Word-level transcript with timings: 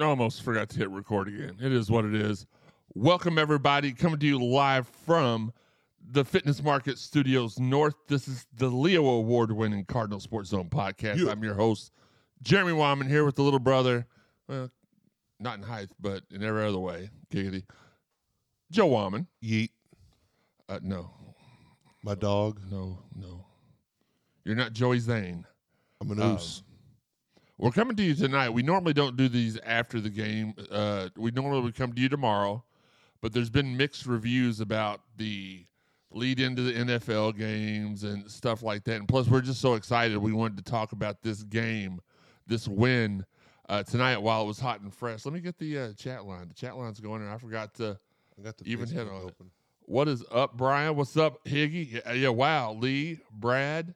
almost 0.00 0.42
forgot 0.42 0.68
to 0.70 0.78
hit 0.78 0.90
record 0.90 1.28
again. 1.28 1.56
It 1.60 1.72
is 1.72 1.90
what 1.90 2.04
it 2.04 2.14
is. 2.14 2.46
Welcome, 2.94 3.38
everybody. 3.38 3.92
Coming 3.92 4.18
to 4.20 4.26
you 4.26 4.42
live 4.42 4.86
from 4.88 5.52
the 6.10 6.24
Fitness 6.24 6.62
Market 6.62 6.98
Studios 6.98 7.58
North. 7.58 7.94
This 8.08 8.28
is 8.28 8.46
the 8.56 8.68
Leo 8.68 9.04
Award 9.06 9.52
winning 9.52 9.84
Cardinal 9.84 10.20
Sports 10.20 10.50
Zone 10.50 10.68
podcast. 10.68 11.18
Yeah. 11.18 11.30
I'm 11.30 11.42
your 11.42 11.54
host, 11.54 11.92
Jeremy 12.42 12.72
Wyman, 12.72 13.08
here 13.08 13.24
with 13.24 13.36
the 13.36 13.42
little 13.42 13.58
brother. 13.58 14.06
Well, 14.48 14.70
not 15.40 15.56
in 15.58 15.62
height, 15.64 15.88
but 16.00 16.22
in 16.30 16.42
every 16.42 16.64
other 16.64 16.78
way. 16.78 17.10
Giggity. 17.32 17.64
Joe 18.70 18.86
Wyman. 18.86 19.26
Yeet, 19.42 19.70
Uh, 20.68 20.78
no, 20.82 21.10
my 22.02 22.14
dog. 22.14 22.60
no, 22.70 22.98
no. 23.16 23.44
You're 24.44 24.56
not 24.56 24.72
Joey 24.72 24.98
Zane. 24.98 25.46
I'm 26.00 26.10
an 26.10 26.20
Um, 26.20 26.32
oos. 26.34 26.62
We're 27.56 27.70
coming 27.70 27.96
to 27.96 28.02
you 28.02 28.14
tonight. 28.14 28.50
We 28.50 28.62
normally 28.62 28.94
don't 28.94 29.16
do 29.16 29.28
these 29.28 29.58
after 29.58 30.00
the 30.00 30.10
game. 30.10 30.54
Uh, 30.70 31.08
we 31.16 31.30
normally 31.30 31.62
would 31.62 31.76
come 31.76 31.92
to 31.92 32.00
you 32.00 32.08
tomorrow, 32.08 32.64
but 33.20 33.32
there's 33.32 33.50
been 33.50 33.76
mixed 33.76 34.06
reviews 34.06 34.60
about 34.60 35.02
the 35.16 35.64
lead 36.10 36.40
into 36.40 36.62
the 36.62 36.72
NFL 36.72 37.38
games 37.38 38.02
and 38.02 38.28
stuff 38.28 38.62
like 38.62 38.82
that. 38.84 38.96
And 38.96 39.08
plus, 39.08 39.28
we're 39.28 39.40
just 39.40 39.60
so 39.60 39.74
excited. 39.74 40.18
We 40.18 40.32
wanted 40.32 40.64
to 40.64 40.70
talk 40.70 40.92
about 40.92 41.22
this 41.22 41.44
game, 41.44 42.00
this 42.46 42.66
win 42.66 43.24
uh, 43.68 43.84
tonight 43.84 44.18
while 44.18 44.42
it 44.42 44.46
was 44.46 44.58
hot 44.58 44.80
and 44.80 44.92
fresh. 44.92 45.24
Let 45.24 45.34
me 45.34 45.40
get 45.40 45.56
the 45.58 45.78
uh, 45.78 45.92
chat 45.92 46.24
line. 46.24 46.48
The 46.48 46.54
chat 46.54 46.76
line's 46.76 46.98
going, 46.98 47.22
and 47.22 47.30
I 47.30 47.38
forgot 47.38 47.74
to. 47.74 47.98
I 48.36 48.42
got 48.42 48.58
the 48.58 48.64
even 48.68 48.88
hit 48.88 49.06
on 49.08 49.14
it. 49.14 49.24
open. 49.26 49.50
What 49.82 50.08
is 50.08 50.24
up, 50.32 50.56
Brian? 50.56 50.96
What's 50.96 51.16
up, 51.16 51.44
Higgy? 51.44 51.92
Yeah, 51.92 52.12
yeah 52.12 52.28
wow. 52.30 52.72
Lee, 52.72 53.20
Brad, 53.30 53.94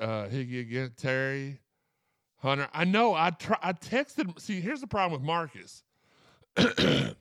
uh, 0.00 0.26
Higgy 0.26 0.60
again, 0.60 0.92
Terry, 0.96 1.60
Hunter. 2.44 2.68
I 2.74 2.84
know. 2.84 3.14
I 3.14 3.30
try. 3.30 3.58
I 3.62 3.72
texted. 3.72 4.26
Him. 4.26 4.34
See, 4.38 4.60
here's 4.60 4.80
the 4.82 4.86
problem 4.86 5.18
with 5.20 5.26
Marcus. 5.26 5.82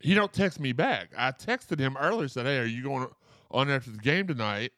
he 0.00 0.14
don't 0.14 0.32
text 0.32 0.58
me 0.58 0.72
back. 0.72 1.10
I 1.16 1.32
texted 1.32 1.78
him 1.78 1.96
earlier. 2.00 2.28
Said, 2.28 2.46
"Hey, 2.46 2.58
are 2.58 2.64
you 2.64 2.82
going 2.82 3.08
on 3.50 3.70
after 3.70 3.90
the 3.90 3.98
game 3.98 4.26
tonight?" 4.26 4.72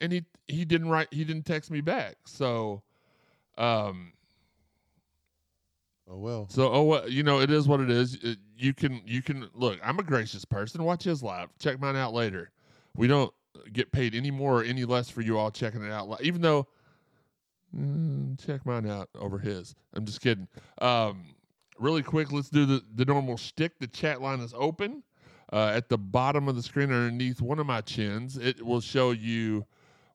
And 0.00 0.12
he 0.12 0.24
he 0.46 0.64
didn't 0.64 0.88
write. 0.90 1.08
He 1.10 1.24
didn't 1.24 1.44
text 1.44 1.70
me 1.70 1.80
back. 1.80 2.16
So, 2.24 2.82
um, 3.58 4.12
Oh 6.08 6.18
well. 6.18 6.46
so 6.48 6.72
oh 6.72 6.82
well, 6.84 7.08
you 7.08 7.22
know 7.24 7.40
it 7.40 7.50
is 7.50 7.66
what 7.66 7.80
it 7.80 7.90
is. 7.90 8.16
Uh, 8.24 8.34
You 8.56 8.72
can 8.72 9.02
you 9.04 9.22
can 9.22 9.48
look. 9.54 9.80
I'm 9.82 9.98
a 9.98 10.04
gracious 10.04 10.44
person. 10.44 10.84
Watch 10.84 11.02
his 11.04 11.22
live. 11.22 11.48
Check 11.58 11.80
mine 11.80 11.96
out 11.96 12.14
later. 12.14 12.50
We 12.96 13.08
don't 13.08 13.32
get 13.72 13.90
paid 13.90 14.14
any 14.14 14.30
more 14.30 14.60
or 14.60 14.64
any 14.64 14.84
less 14.84 15.10
for 15.10 15.20
you 15.20 15.36
all 15.36 15.50
checking 15.50 15.82
it 15.82 15.90
out. 15.90 16.22
Even 16.22 16.42
though, 16.42 16.68
mm, 17.74 18.44
check 18.44 18.66
mine 18.66 18.88
out 18.88 19.08
over 19.18 19.38
his. 19.38 19.74
I'm 19.94 20.04
just 20.04 20.20
kidding. 20.20 20.48
Um, 20.80 21.34
really 21.78 22.02
quick, 22.02 22.32
let's 22.32 22.50
do 22.50 22.66
the 22.66 22.82
the 22.94 23.04
normal 23.04 23.36
shtick. 23.36 23.78
The 23.78 23.86
chat 23.86 24.20
line 24.20 24.40
is 24.40 24.54
open. 24.56 25.02
Uh, 25.52 25.72
at 25.74 25.88
the 25.88 25.98
bottom 25.98 26.48
of 26.48 26.56
the 26.56 26.62
screen, 26.62 26.90
underneath 26.90 27.40
one 27.40 27.60
of 27.60 27.66
my 27.66 27.80
chins, 27.80 28.36
it 28.36 28.60
will 28.64 28.80
show 28.80 29.12
you 29.12 29.64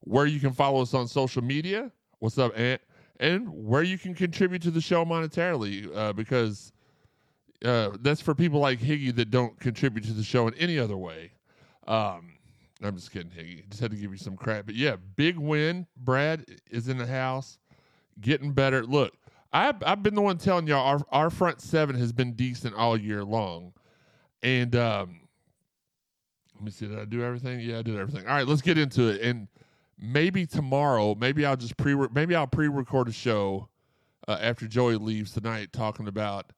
where 0.01 0.25
you 0.25 0.41
can 0.41 0.51
follow 0.51 0.81
us 0.81 0.93
on 0.93 1.07
social 1.07 1.41
media. 1.41 1.89
What's 2.19 2.37
up, 2.37 2.57
Ant? 2.59 2.81
And 3.19 3.47
where 3.49 3.83
you 3.83 3.97
can 3.97 4.13
contribute 4.13 4.61
to 4.63 4.71
the 4.71 4.81
show 4.81 5.05
monetarily, 5.05 5.95
uh, 5.95 6.11
because 6.11 6.73
uh, 7.63 7.91
that's 8.01 8.19
for 8.19 8.35
people 8.35 8.59
like 8.59 8.79
Higgy 8.79 9.15
that 9.15 9.29
don't 9.29 9.57
contribute 9.59 10.03
to 10.05 10.13
the 10.13 10.23
show 10.23 10.47
in 10.47 10.53
any 10.55 10.77
other 10.77 10.97
way. 10.97 11.31
Um, 11.87 12.30
I'm 12.83 12.95
just 12.95 13.11
kidding, 13.11 13.31
Higgy. 13.31 13.69
Just 13.69 13.81
had 13.81 13.91
to 13.91 13.97
give 13.97 14.11
you 14.11 14.17
some 14.17 14.35
crap. 14.35 14.65
But 14.65 14.75
yeah, 14.75 14.95
big 15.15 15.37
win. 15.37 15.87
Brad 15.95 16.45
is 16.69 16.87
in 16.87 16.97
the 16.97 17.05
house, 17.05 17.59
getting 18.19 18.53
better. 18.53 18.83
Look, 18.83 19.13
I've, 19.53 19.83
I've 19.85 20.01
been 20.01 20.15
the 20.15 20.21
one 20.21 20.37
telling 20.37 20.67
y'all 20.67 20.85
our, 20.85 21.01
our 21.11 21.29
front 21.29 21.61
seven 21.61 21.95
has 21.97 22.11
been 22.11 22.33
decent 22.33 22.75
all 22.75 22.97
year 22.97 23.23
long. 23.23 23.73
And 24.41 24.75
um, 24.75 25.21
let 26.55 26.63
me 26.63 26.71
see, 26.71 26.87
did 26.87 26.99
I 26.99 27.05
do 27.05 27.23
everything? 27.23 27.59
Yeah, 27.59 27.79
I 27.79 27.81
did 27.81 27.97
everything. 27.97 28.27
All 28.27 28.35
right, 28.35 28.47
let's 28.47 28.61
get 28.61 28.77
into 28.77 29.09
it. 29.09 29.21
And 29.21 29.47
maybe 29.99 30.45
tomorrow, 30.45 31.15
maybe 31.15 31.45
I'll 31.45 31.57
just 31.57 31.77
pre 31.77 31.95
maybe 32.13 32.35
I'll 32.35 32.47
pre-record 32.47 33.09
a 33.09 33.11
show 33.11 33.69
uh, 34.27 34.37
after 34.41 34.67
Joey 34.67 34.95
leaves 34.95 35.31
tonight, 35.31 35.73
talking 35.73 36.07
about 36.07 36.51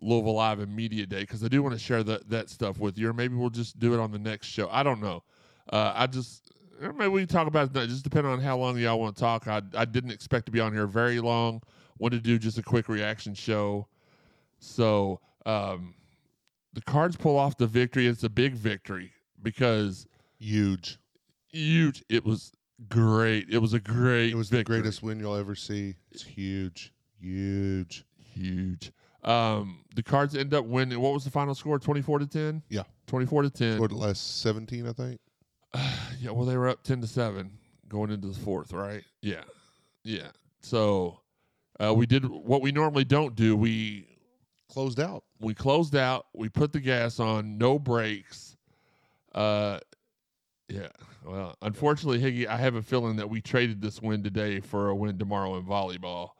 Louisville 0.00 0.34
Live 0.34 0.60
and 0.60 0.74
Media 0.74 1.06
Day 1.06 1.20
because 1.20 1.42
I 1.42 1.48
do 1.48 1.62
want 1.62 1.74
to 1.74 1.78
share 1.78 2.02
that 2.04 2.28
that 2.30 2.50
stuff 2.50 2.78
with 2.78 2.98
you. 2.98 3.08
Or 3.10 3.12
maybe 3.12 3.34
we'll 3.34 3.50
just 3.50 3.78
do 3.78 3.94
it 3.94 4.00
on 4.00 4.12
the 4.12 4.18
next 4.18 4.46
show. 4.46 4.68
I 4.70 4.82
don't 4.82 5.00
know. 5.00 5.22
Uh, 5.72 5.92
I 5.94 6.06
just 6.06 6.52
maybe 6.80 7.08
we 7.08 7.20
can 7.22 7.28
talk 7.28 7.46
about 7.46 7.74
it 7.76 7.86
just 7.88 8.04
depending 8.04 8.32
on 8.32 8.40
how 8.40 8.56
long 8.58 8.76
y'all 8.78 8.98
want 9.00 9.16
to 9.16 9.20
talk. 9.20 9.46
I 9.48 9.62
I 9.76 9.84
didn't 9.84 10.10
expect 10.10 10.46
to 10.46 10.52
be 10.52 10.60
on 10.60 10.72
here 10.72 10.86
very 10.86 11.20
long. 11.20 11.62
Wanted 11.98 12.22
to 12.24 12.28
do 12.28 12.38
just 12.38 12.58
a 12.58 12.62
quick 12.62 12.88
reaction 12.88 13.34
show. 13.34 13.86
So 14.58 15.20
um, 15.46 15.94
the 16.72 16.80
Cards 16.82 17.16
pull 17.16 17.36
off 17.36 17.56
the 17.56 17.66
victory. 17.66 18.06
It's 18.06 18.24
a 18.24 18.28
big 18.28 18.54
victory 18.54 19.12
because 19.42 20.06
Huge. 20.38 20.98
huge. 21.48 22.04
It 22.10 22.24
was 22.24 22.52
great. 22.88 23.48
It 23.48 23.58
was 23.58 23.72
a 23.72 23.80
great. 23.80 24.30
It 24.30 24.36
was 24.36 24.50
the 24.50 24.64
greatest 24.64 25.02
win 25.02 25.20
you'll 25.20 25.36
ever 25.36 25.54
see. 25.54 25.94
It's 26.10 26.22
huge. 26.22 26.92
Huge. 27.20 28.04
huge. 28.18 28.92
Um, 29.22 29.84
the 29.94 30.02
Cards 30.02 30.34
end 30.36 30.52
up 30.52 30.66
winning. 30.66 31.00
What 31.00 31.14
was 31.14 31.24
the 31.24 31.30
final 31.30 31.54
score? 31.54 31.78
Twenty 31.78 32.02
four 32.02 32.18
to 32.18 32.26
ten. 32.26 32.62
Yeah. 32.68 32.82
twenty 33.06 33.24
four 33.24 33.42
to 33.42 33.48
ten. 33.48 33.76
Scored 33.76 33.92
the 33.92 33.96
last 33.96 34.40
17, 34.42 34.86
I 34.86 34.92
think. 34.92 35.20
Yeah, 36.24 36.30
well, 36.30 36.46
they 36.46 36.56
were 36.56 36.68
up 36.68 36.82
ten 36.82 37.02
to 37.02 37.06
seven 37.06 37.50
going 37.88 38.10
into 38.10 38.28
the 38.28 38.38
fourth, 38.38 38.72
right? 38.72 39.02
Yeah, 39.20 39.42
yeah. 40.04 40.28
So 40.62 41.20
uh, 41.78 41.92
we 41.92 42.06
did 42.06 42.24
what 42.24 42.62
we 42.62 42.72
normally 42.72 43.04
don't 43.04 43.34
do. 43.36 43.54
We 43.54 44.06
Closed 44.72 44.98
out. 44.98 45.22
we 45.38 45.52
closed 45.54 45.94
out. 45.94 46.26
We 46.34 46.48
put 46.48 46.72
the 46.72 46.80
gas 46.80 47.20
on, 47.20 47.58
no 47.58 47.78
brakes. 47.78 48.56
Uh, 49.34 49.78
yeah. 50.68 50.88
Well, 51.24 51.56
unfortunately, 51.62 52.18
Higgy, 52.20 52.46
I 52.46 52.56
have 52.56 52.74
a 52.74 52.82
feeling 52.82 53.16
that 53.16 53.28
we 53.28 53.40
traded 53.40 53.82
this 53.82 54.00
win 54.00 54.22
today 54.22 54.60
for 54.60 54.88
a 54.88 54.94
win 54.94 55.18
tomorrow 55.18 55.56
in 55.58 55.64
volleyball. 55.64 56.30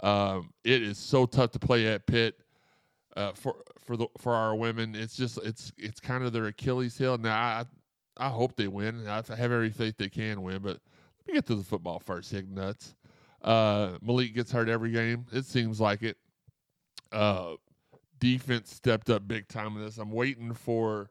Um, 0.00 0.52
it 0.64 0.82
is 0.82 0.98
so 0.98 1.26
tough 1.26 1.52
to 1.52 1.58
play 1.58 1.86
at 1.86 2.06
Pitt 2.06 2.34
uh, 3.16 3.32
for 3.32 3.54
for 3.86 3.96
the 3.96 4.08
for 4.18 4.34
our 4.34 4.54
women. 4.56 4.94
It's 4.96 5.16
just 5.16 5.38
it's 5.38 5.72
it's 5.78 6.00
kind 6.00 6.24
of 6.24 6.32
their 6.32 6.46
Achilles 6.46 6.98
heel. 6.98 7.16
Now 7.16 7.36
I 7.40 7.64
I 8.18 8.28
hope 8.28 8.56
they 8.56 8.68
win. 8.68 9.06
I 9.06 9.16
have 9.16 9.30
every 9.30 9.70
faith 9.70 9.96
they 9.96 10.08
can 10.08 10.42
win, 10.42 10.58
but 10.62 10.78
let 11.18 11.26
me 11.26 11.34
get 11.34 11.46
to 11.46 11.54
the 11.54 11.64
football 11.64 11.98
first, 11.98 12.30
Hig 12.32 12.50
nuts. 12.50 12.94
Uh, 13.42 13.98
Malik 14.02 14.34
gets 14.34 14.50
hurt 14.50 14.68
every 14.68 14.90
game. 14.90 15.26
It 15.32 15.44
seems 15.44 15.80
like 15.80 16.02
it. 16.02 16.16
Uh, 17.12 17.54
defense 18.18 18.74
stepped 18.74 19.10
up 19.10 19.26
big 19.28 19.48
time 19.48 19.76
in 19.76 19.84
this. 19.84 19.98
I'm 19.98 20.10
waiting 20.10 20.52
for 20.52 21.10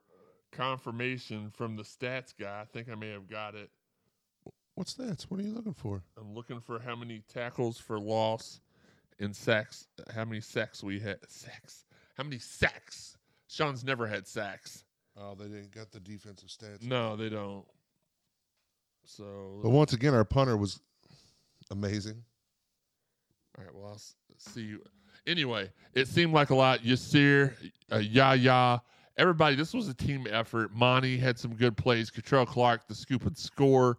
confirmation 0.51 1.51
from 1.51 1.75
the 1.75 1.83
stats 1.83 2.33
guy. 2.37 2.61
I 2.61 2.65
think 2.65 2.89
I 2.89 2.95
may 2.95 3.09
have 3.09 3.27
got 3.27 3.55
it. 3.55 3.69
What's 4.75 4.93
that? 4.95 5.25
What 5.29 5.39
are 5.39 5.43
you 5.43 5.53
looking 5.53 5.73
for? 5.73 6.03
I'm 6.19 6.35
looking 6.35 6.59
for 6.59 6.79
how 6.79 6.95
many 6.95 7.23
tackles 7.33 7.79
for 7.79 7.99
loss 7.99 8.59
and 9.19 9.35
sacks. 9.35 9.87
How 10.13 10.25
many 10.25 10.41
sacks 10.41 10.83
we 10.83 10.99
had? 10.99 11.17
Sacks. 11.27 11.85
How 12.15 12.23
many 12.23 12.37
sacks? 12.37 13.17
Sean's 13.47 13.83
never 13.83 14.05
had 14.05 14.27
sacks. 14.27 14.83
Oh, 15.19 15.35
they 15.35 15.45
didn't 15.45 15.71
get 15.71 15.91
the 15.91 15.99
defensive 15.99 16.49
stats. 16.49 16.83
No, 16.83 17.15
they 17.15 17.29
don't. 17.29 17.65
So, 19.05 19.59
But 19.63 19.69
once 19.69 19.93
again, 19.93 20.13
our 20.13 20.25
punter 20.25 20.57
was 20.57 20.79
amazing. 21.71 22.23
all 23.57 23.63
right. 23.63 23.73
Well, 23.73 23.87
I'll 23.91 24.01
see 24.37 24.61
you. 24.61 24.81
Anyway, 25.25 25.69
it 25.93 26.07
seemed 26.07 26.33
like 26.33 26.51
a 26.51 26.55
lot. 26.55 26.81
Yasir, 26.83 27.53
uh, 27.91 27.97
Yaya, 27.97 28.81
everybody. 29.17 29.55
This 29.55 29.73
was 29.73 29.87
a 29.89 29.93
team 29.93 30.27
effort. 30.29 30.73
Monty 30.73 31.17
had 31.17 31.37
some 31.39 31.53
good 31.55 31.75
plays. 31.75 32.09
Kei'Trel 32.11 32.45
Clark, 32.45 32.87
the 32.87 32.95
scoop 32.95 33.25
and 33.25 33.37
score. 33.37 33.97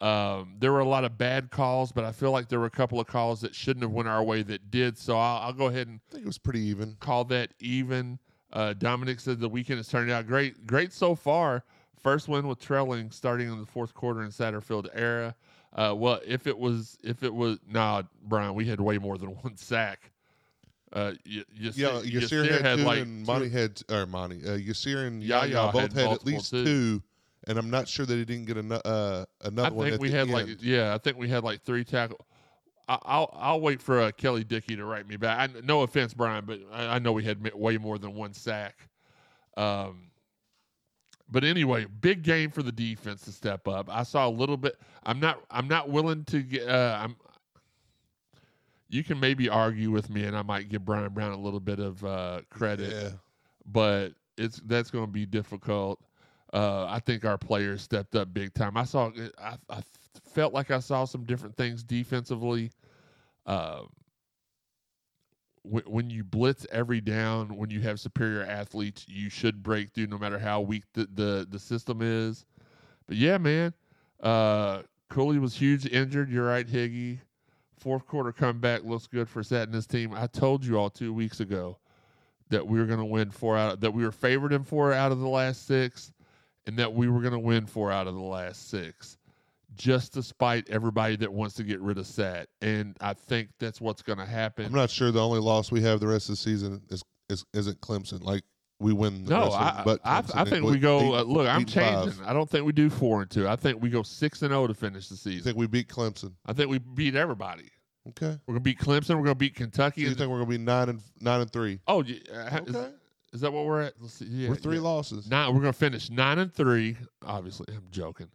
Um, 0.00 0.54
there 0.58 0.72
were 0.72 0.80
a 0.80 0.88
lot 0.88 1.04
of 1.04 1.18
bad 1.18 1.50
calls, 1.50 1.92
but 1.92 2.04
I 2.04 2.12
feel 2.12 2.30
like 2.30 2.48
there 2.48 2.58
were 2.58 2.66
a 2.66 2.70
couple 2.70 2.98
of 2.98 3.06
calls 3.06 3.42
that 3.42 3.54
shouldn't 3.54 3.82
have 3.82 3.92
went 3.92 4.08
our 4.08 4.22
way 4.22 4.42
that 4.44 4.70
did. 4.70 4.96
So 4.98 5.16
I'll, 5.18 5.42
I'll 5.42 5.52
go 5.52 5.66
ahead 5.66 5.88
and 5.88 6.00
I 6.08 6.12
think 6.12 6.24
it 6.24 6.26
was 6.26 6.38
pretty 6.38 6.60
even. 6.62 6.96
call 7.00 7.24
that 7.26 7.52
even. 7.60 8.18
Uh, 8.52 8.72
Dominic 8.74 9.20
said 9.20 9.38
the 9.40 9.48
weekend 9.48 9.78
has 9.78 9.88
turned 9.88 10.10
out 10.10 10.26
great, 10.26 10.66
great 10.66 10.92
so 10.92 11.14
far. 11.14 11.64
First 12.02 12.28
win 12.28 12.46
with 12.48 12.58
trailing 12.60 13.10
starting 13.10 13.50
in 13.52 13.58
the 13.60 13.66
fourth 13.66 13.94
quarter 13.94 14.22
in 14.22 14.30
Satterfield 14.30 14.88
era. 14.94 15.34
Uh, 15.72 15.94
well, 15.96 16.20
if 16.26 16.46
it 16.46 16.58
was, 16.58 16.98
if 17.04 17.22
it 17.22 17.32
was, 17.32 17.58
nah, 17.70 18.02
Brian, 18.24 18.54
we 18.54 18.64
had 18.64 18.80
way 18.80 18.98
more 18.98 19.18
than 19.18 19.28
one 19.42 19.56
sack. 19.56 20.10
Uh, 20.92 21.12
y- 21.24 21.44
y- 21.60 21.70
Yeah, 21.74 21.88
Yasir 22.02 22.44
Yasir 22.46 22.60
had, 22.60 22.78
two, 22.78 22.84
like 22.84 22.98
and 23.02 23.24
two- 23.24 23.32
Monty 23.32 23.48
had, 23.50 23.80
or 23.90 24.06
Monty, 24.06 24.42
uh, 24.44 24.56
Yasir 24.58 25.06
and 25.06 25.22
Yaya 25.22 25.48
Yaya 25.48 25.72
both 25.72 25.82
had 25.82 25.92
had, 25.92 26.10
at 26.10 26.24
least 26.24 26.50
too. 26.50 26.64
two, 26.64 27.02
and 27.46 27.56
I'm 27.58 27.70
not 27.70 27.86
sure 27.86 28.04
that 28.04 28.14
he 28.16 28.24
didn't 28.24 28.46
get 28.46 28.56
ano- 28.56 28.80
uh, 28.84 29.24
another 29.42 29.68
I 29.68 29.70
one. 29.70 29.84
think 29.86 29.94
at 29.94 30.00
we 30.00 30.08
the 30.10 30.16
had 30.16 30.22
end. 30.28 30.32
like, 30.32 30.62
yeah, 30.62 30.92
I 30.92 30.98
think 30.98 31.16
we 31.16 31.28
had 31.28 31.44
like 31.44 31.62
three 31.62 31.84
tackle. 31.84 32.18
I, 32.90 32.98
I'll 33.04 33.30
I'll 33.38 33.60
wait 33.60 33.80
for 33.80 34.00
uh, 34.00 34.10
Kelly 34.12 34.44
Dickey 34.44 34.76
to 34.76 34.84
write 34.84 35.06
me 35.08 35.16
back. 35.16 35.50
I, 35.50 35.60
no 35.62 35.82
offense, 35.82 36.12
Brian, 36.14 36.44
but 36.44 36.60
I, 36.72 36.96
I 36.96 36.98
know 36.98 37.12
we 37.12 37.24
had 37.24 37.52
way 37.54 37.78
more 37.78 37.98
than 37.98 38.14
one 38.14 38.32
sack. 38.34 38.88
Um, 39.56 40.10
but 41.30 41.44
anyway, 41.44 41.86
big 42.00 42.22
game 42.22 42.50
for 42.50 42.62
the 42.62 42.72
defense 42.72 43.22
to 43.22 43.32
step 43.32 43.68
up. 43.68 43.88
I 43.88 44.02
saw 44.02 44.26
a 44.28 44.30
little 44.30 44.56
bit. 44.56 44.76
I'm 45.04 45.20
not. 45.20 45.40
I'm 45.50 45.68
not 45.68 45.88
willing 45.90 46.24
to 46.26 46.42
get. 46.42 46.68
Uh, 46.68 46.98
I'm. 47.02 47.16
you 48.88 49.04
can 49.04 49.20
maybe 49.20 49.48
argue 49.48 49.90
with 49.90 50.10
me, 50.10 50.24
and 50.24 50.36
I 50.36 50.42
might 50.42 50.68
give 50.68 50.84
Bryan 50.84 51.12
Brown 51.12 51.32
a 51.32 51.38
little 51.40 51.60
bit 51.60 51.78
of 51.78 52.04
uh, 52.04 52.40
credit, 52.50 52.92
Yeah. 52.92 53.10
but 53.66 54.08
it's 54.36 54.60
that's 54.66 54.90
going 54.90 55.06
to 55.06 55.12
be 55.12 55.26
difficult. 55.26 56.00
Uh, 56.52 56.86
I 56.88 56.98
think 56.98 57.24
our 57.24 57.38
players 57.38 57.80
stepped 57.82 58.16
up 58.16 58.34
big 58.34 58.52
time. 58.54 58.76
I 58.76 58.82
saw, 58.82 59.12
I, 59.40 59.54
I 59.68 59.82
felt 60.24 60.52
like 60.52 60.72
I 60.72 60.80
saw 60.80 61.04
some 61.04 61.22
different 61.24 61.56
things 61.56 61.84
defensively. 61.84 62.72
Uh, 63.46 63.82
when, 65.62 65.82
when 65.84 66.10
you 66.10 66.24
blitz 66.24 66.66
every 66.72 67.00
down, 67.00 67.56
when 67.56 67.70
you 67.70 67.80
have 67.80 68.00
superior 68.00 68.44
athletes, 68.44 69.06
you 69.08 69.28
should 69.28 69.62
break 69.62 69.90
through 69.92 70.06
no 70.06 70.18
matter 70.18 70.38
how 70.38 70.60
weak 70.60 70.84
the, 70.94 71.08
the, 71.14 71.46
the 71.50 71.58
system 71.58 72.00
is. 72.02 72.46
But 73.06 73.16
yeah, 73.16 73.38
man, 73.38 73.74
uh, 74.22 74.82
Cooley 75.08 75.38
was 75.38 75.54
huge 75.54 75.86
injured. 75.86 76.30
You're 76.30 76.46
right, 76.46 76.66
Higgy. 76.66 77.18
Fourth 77.78 78.06
quarter 78.06 78.32
comeback 78.32 78.84
looks 78.84 79.06
good 79.06 79.28
for 79.28 79.42
setting 79.42 79.72
this 79.72 79.86
team. 79.86 80.12
I 80.14 80.26
told 80.26 80.64
you 80.64 80.78
all 80.78 80.90
two 80.90 81.12
weeks 81.12 81.40
ago 81.40 81.78
that 82.50 82.66
we 82.66 82.78
were 82.78 82.86
going 82.86 82.98
to 82.98 83.04
win 83.04 83.30
four 83.30 83.56
out, 83.56 83.80
that 83.80 83.92
we 83.92 84.04
were 84.04 84.12
favored 84.12 84.52
in 84.52 84.64
four 84.64 84.92
out 84.92 85.12
of 85.12 85.18
the 85.18 85.28
last 85.28 85.66
six, 85.66 86.12
and 86.66 86.76
that 86.78 86.92
we 86.92 87.08
were 87.08 87.20
going 87.20 87.32
to 87.32 87.38
win 87.38 87.66
four 87.66 87.90
out 87.90 88.06
of 88.06 88.14
the 88.14 88.20
last 88.20 88.68
six 88.68 89.16
just 89.74 90.12
despite 90.12 90.68
everybody 90.68 91.16
that 91.16 91.32
wants 91.32 91.54
to 91.56 91.62
get 91.62 91.80
rid 91.80 91.98
of 91.98 92.06
Sat. 92.06 92.48
And 92.60 92.96
I 93.00 93.14
think 93.14 93.50
that's 93.58 93.80
what's 93.80 94.02
going 94.02 94.18
to 94.18 94.26
happen. 94.26 94.66
I'm 94.66 94.72
not 94.72 94.90
sure 94.90 95.10
the 95.10 95.22
only 95.24 95.40
loss 95.40 95.70
we 95.70 95.80
have 95.82 96.00
the 96.00 96.08
rest 96.08 96.28
of 96.28 96.32
the 96.34 96.36
season 96.36 96.82
is, 96.90 97.02
is 97.28 97.44
isn't 97.54 97.80
Clemson. 97.80 98.22
Like 98.22 98.42
we 98.80 98.92
win. 98.92 99.24
The 99.24 99.30
no, 99.30 99.40
rest 99.44 99.54
of, 99.56 99.60
I, 99.62 99.82
but 99.84 100.00
I, 100.04 100.22
I 100.34 100.44
think 100.44 100.64
we 100.64 100.78
go. 100.78 100.98
eight- 101.00 101.20
uh, 101.20 101.22
look, 101.22 101.46
I'm 101.48 101.64
changing. 101.64 102.12
five. 102.12 102.28
I 102.28 102.32
don't 102.32 102.48
think 102.48 102.64
we 102.66 102.72
do 102.72 102.90
four 102.90 103.22
and 103.22 103.30
two. 103.30 103.46
I 103.48 103.56
think 103.56 103.80
we 103.82 103.90
go 103.90 104.02
six 104.02 104.42
and 104.42 104.50
zero 104.50 104.66
to 104.66 104.74
finish 104.74 105.08
the 105.08 105.16
season. 105.16 105.40
I 105.40 105.44
think 105.44 105.56
we 105.56 105.66
beat 105.66 105.88
Clemson. 105.88 106.32
I 106.46 106.52
think 106.52 106.70
we 106.70 106.78
beat 106.78 107.14
everybody. 107.14 107.68
Okay. 108.08 108.38
We're 108.46 108.54
gonna 108.54 108.60
beat 108.60 108.78
Clemson. 108.78 109.16
We're 109.16 109.24
gonna 109.24 109.34
beat 109.34 109.56
So 109.56 109.64
Kentucky. 109.64 110.00
you 110.02 110.14
think 110.14 110.30
we're 110.30 110.38
gonna 110.38 110.50
be 110.50 110.58
nine 110.58 110.88
and 110.88 111.02
nine 111.20 111.42
and 111.42 111.52
three? 111.52 111.80
oh, 111.86 112.02
yeah, 112.02 112.16
uh, 112.32 112.60
is, 112.66 112.74
Okay. 112.74 112.90
is 113.34 113.40
that 113.42 113.52
what 113.52 113.66
we're 113.66 113.82
at? 113.82 113.92
Let's 114.00 114.14
see. 114.14 114.24
Yeah, 114.24 114.48
we're 114.48 114.54
three 114.56 114.76
yeah. 114.76 114.82
losses. 114.82 115.28
Nine. 115.30 115.54
We're 115.54 115.60
gonna 115.60 115.72
finish 115.74 116.10
nine 116.10 116.38
and 116.38 116.52
three. 116.52 116.96
Obviously, 117.24 117.66
I'm 117.76 117.84
joking. 117.90 118.28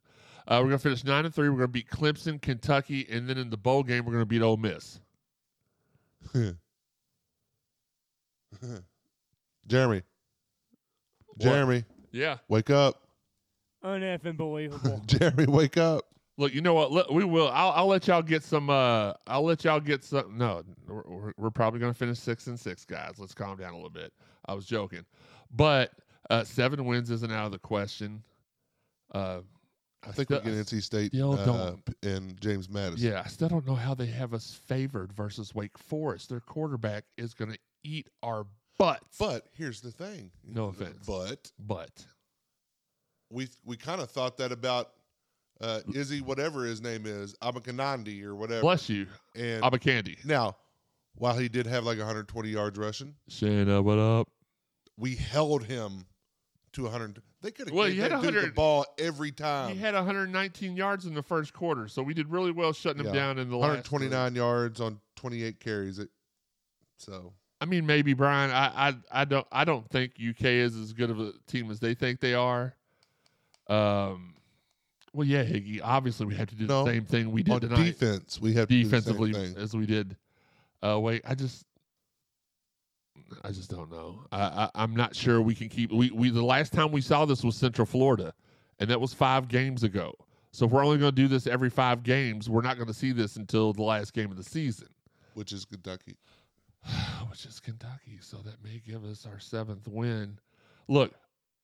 Uh, 0.48 0.60
we're 0.62 0.70
gonna 0.70 0.78
finish 0.80 1.04
nine 1.04 1.26
and 1.26 1.34
three. 1.34 1.50
We're 1.50 1.56
gonna 1.58 1.68
beat 1.70 1.90
Clemson, 1.90 2.42
Kentucky, 2.42 3.08
and 3.10 3.28
then 3.28 3.38
in 3.38 3.50
the 3.50 3.58
bowl 3.58 3.84
game, 3.84 4.06
we're 4.06 4.14
gonna 4.14 4.26
beat 4.26 4.42
Ole 4.42 4.58
Miss. 4.58 5.00
Jeremy. 9.68 10.04
Jeremy, 11.38 11.84
Yeah. 12.12 12.38
wake 12.48 12.70
up. 12.70 13.02
Uneffing 13.84 14.38
believable. 14.38 15.02
Jeremy, 15.06 15.46
wake 15.48 15.78
up. 15.78 16.06
Look, 16.38 16.54
you 16.54 16.62
know 16.62 16.74
what? 16.74 16.92
Let- 16.92 17.12
We 17.14 17.24
will. 17.26 17.50
I'll, 17.50 17.72
I'll 17.72 17.88
let 17.88 18.08
y'all 18.08 18.22
get 18.22 18.44
some. 18.44 18.70
Uh, 18.70 19.14
I'll 19.28 19.44
let 19.44 19.64
y'all 19.64 19.80
get 19.80 20.04
some. 20.04 20.38
No, 20.38 20.64
we're, 20.88 21.04
we're, 21.06 21.34
we're 21.38 21.50
probably 21.52 21.80
going 21.80 21.92
to 21.94 21.98
finish 21.98 22.20
six 22.20 22.48
and 22.48 22.60
six, 22.60 22.84
guys. 22.86 23.16
Let's 23.20 23.34
calm 23.34 23.58
down 23.58 23.72
a 23.74 23.76
little 23.76 23.90
bit. 23.90 24.12
I 24.46 24.54
was 24.54 24.66
joking, 24.66 25.06
but 25.52 25.92
uh, 26.30 26.44
seven 26.44 26.86
wins 26.86 27.10
isn't 27.10 27.32
out 27.32 27.46
of 27.48 27.52
the 27.52 27.60
question. 27.60 28.22
Uh, 29.14 29.40
I 30.08 30.12
think 30.12 30.28
still- 30.28 30.42
we 30.44 30.52
get 30.52 30.66
NC 30.66 30.82
State 30.84 31.14
uh, 31.16 31.74
and 32.04 32.40
James 32.40 32.70
Madison. 32.70 33.10
Yeah, 33.10 33.22
I 33.24 33.28
still 33.28 33.50
don't 33.50 33.66
know 33.66 33.76
how 33.76 33.94
they 33.94 34.08
have 34.08 34.34
us 34.34 34.60
favored 34.68 35.14
versus 35.14 35.54
Wake 35.56 35.78
Forest. 35.78 36.30
Their 36.30 36.40
quarterback 36.40 37.06
is 37.18 37.34
going 37.34 37.52
to 37.52 37.60
eat 37.84 38.10
our 38.24 38.46
butts. 38.78 39.18
But 39.18 39.48
here's 39.54 39.82
the 39.82 39.92
thing. 39.92 40.32
No 40.46 40.66
offense. 40.66 41.06
But 41.06 41.52
but 41.60 42.06
we 43.30 43.48
we 43.64 43.78
kind 43.78 44.02
of 44.02 44.10
thought 44.10 44.38
that 44.38 44.52
about 44.52 44.92
uh, 45.62 45.82
Izzy, 45.94 46.22
whatever 46.22 46.66
his 46.66 46.82
name 46.82 47.06
is, 47.06 47.36
Abakanandi 47.42 48.24
or 48.24 48.36
whatever. 48.36 48.62
bless 48.62 48.90
you, 48.90 49.08
and 49.36 49.64
I'm 49.64 49.72
now, 50.26 50.58
while 51.16 51.38
he 51.38 51.48
did 51.48 51.66
have 51.66 51.86
like 51.86 51.98
120 51.98 52.50
yards 52.50 52.78
rushing, 52.78 53.16
Shana, 53.30 53.84
what 53.84 53.98
up? 53.98 54.28
we 54.98 55.16
held 55.16 55.64
him 55.66 56.06
to 56.74 56.84
100. 56.84 57.22
They 57.46 57.52
could 57.52 57.68
have 57.68 57.76
Well, 57.76 57.86
gave 57.86 57.94
he 57.94 58.00
had 58.02 58.12
that 58.12 58.24
dude 58.24 58.34
the 58.34 58.38
100 58.38 58.56
ball 58.56 58.88
every 58.98 59.32
time. 59.32 59.76
he 59.76 59.80
had 59.80 59.94
119 59.94 60.76
yards 60.76 61.06
in 61.06 61.14
the 61.14 61.22
first 61.22 61.54
quarter, 61.54 61.88
so 61.88 62.02
we 62.02 62.16
did 62.16 62.28
really 62.32 62.50
well 62.50 62.74
shutting 62.74 63.06
him 63.06 63.14
down 63.14 63.38
in 63.38 63.52
the 63.52 63.56
last 63.56 63.92
129 63.92 64.34
yards 64.34 64.82
on 64.82 65.00
28 65.16 65.60
carries. 65.60 66.00
It 66.00 66.10
so 66.98 67.34
I 67.62 67.66
mean, 67.66 67.86
maybe 67.86 68.16
Brian. 68.16 68.50
I, 68.50 68.90
I 68.90 68.96
I 69.12 69.26
don't 69.26 69.46
I 69.52 69.64
don't 69.64 69.88
think 69.92 70.14
UK 70.14 70.46
is 70.46 70.76
as 70.76 70.92
good 70.94 71.12
of 71.12 71.20
a 71.20 71.34
team 71.46 71.70
as 71.70 71.80
they 71.80 71.94
think 71.94 72.20
they 72.20 72.34
are. 72.34 72.74
Um, 73.68 74.34
well, 75.14 75.28
yeah, 75.28 75.44
Higgy. 75.44 75.82
Obviously, 75.84 76.26
we 76.26 76.34
have 76.34 76.50
to 76.50 76.56
do 76.56 76.66
No. 76.66 76.84
the 76.84 76.94
same 76.94 77.06
thing 77.06 77.32
we 77.32 77.44
did 77.44 77.54
on 77.54 77.62
tonight 77.62 77.84
defense 78.00 78.42
we 78.42 78.54
have 78.54 78.68
to 78.70 78.74
do 78.74 78.90
the 78.90 78.90
same 78.90 79.14
defensively 79.14 79.62
as 79.62 79.76
we 79.76 79.86
did. 79.86 80.18
Uh, 80.82 81.00
wait, 81.00 81.22
I 81.28 81.36
just. 81.36 81.64
I 83.44 83.52
just 83.52 83.70
don't 83.70 83.92
know. 83.92 84.26
I, 84.32 84.42
I 84.42 84.70
I'm 84.76 84.96
not 84.96 85.16
sure 85.16 85.42
we 85.42 85.56
can 85.56 85.70
keep. 85.70 85.92
We 85.92 86.12
we 86.12 86.30
the 86.30 86.44
last 86.44 86.74
time 86.74 86.92
we 86.92 87.02
saw 87.02 87.26
this 87.26 87.44
was 87.44 87.56
Central 87.56 87.86
Florida, 87.86 88.34
and 88.80 88.90
that 88.90 89.00
was 89.00 89.14
five 89.14 89.48
games 89.48 89.84
ago. 89.84 90.14
So 90.52 90.66
if 90.66 90.72
we're 90.72 90.86
only 90.86 90.98
going 90.98 91.12
to 91.12 91.16
do 91.16 91.28
this 91.28 91.48
every 91.48 91.70
five 91.70 92.02
games, 92.04 92.50
we're 92.50 92.62
not 92.62 92.78
going 92.78 92.88
to 92.88 92.94
see 92.94 93.12
this 93.12 93.36
until 93.36 93.74
the 93.74 93.84
last 93.84 94.14
game 94.14 94.32
of 94.32 94.38
the 94.38 94.44
season. 94.44 94.88
which 95.34 95.52
is 95.52 95.66
Kentucky. 95.66 96.16
which 97.30 97.46
is 97.46 97.60
Kentucky. 97.60 98.20
So 98.22 98.38
that 98.38 98.64
may 98.64 98.82
give 98.86 99.04
us 99.04 99.26
our 99.30 99.40
seventh 99.40 99.86
win. 99.88 100.40
Look, 100.88 101.14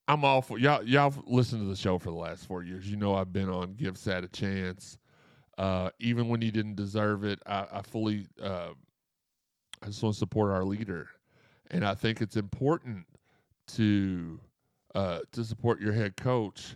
I'm 0.10 0.26
all 0.26 0.42
for 0.42 0.60
y'all. 0.60 0.84
Y'all 0.84 1.14
listened 1.26 1.62
to 1.62 1.68
the 1.70 1.76
show 1.76 1.98
for 1.98 2.10
the 2.10 2.18
last 2.18 2.46
four 2.48 2.64
years. 2.64 2.90
You 2.90 2.98
know 2.98 3.16
I've 3.16 3.32
been 3.32 3.50
on 3.50 3.76
Give 3.76 3.98
Sad 3.98 4.26
a 4.26 4.28
chance, 4.28 4.98
uh, 5.58 5.92
even 6.00 6.28
when 6.28 6.42
he 6.42 6.52
didn't 6.52 6.76
deserve 6.76 7.24
it. 7.24 7.40
I, 7.46 7.68
I 7.72 7.82
fully, 7.84 8.26
uh, 8.44 8.72
I 9.82 9.86
just 9.86 10.04
want 10.04 10.16
to 10.16 10.20
support 10.20 10.52
our 10.52 10.66
leader, 10.66 11.08
and 11.72 11.86
I 11.86 11.96
think 11.96 12.22
it's 12.22 12.38
important 12.38 13.06
to 13.70 14.40
uh, 14.94 15.20
to 15.32 15.44
support 15.44 15.80
your 15.80 15.94
head 15.94 16.18
coach, 16.18 16.76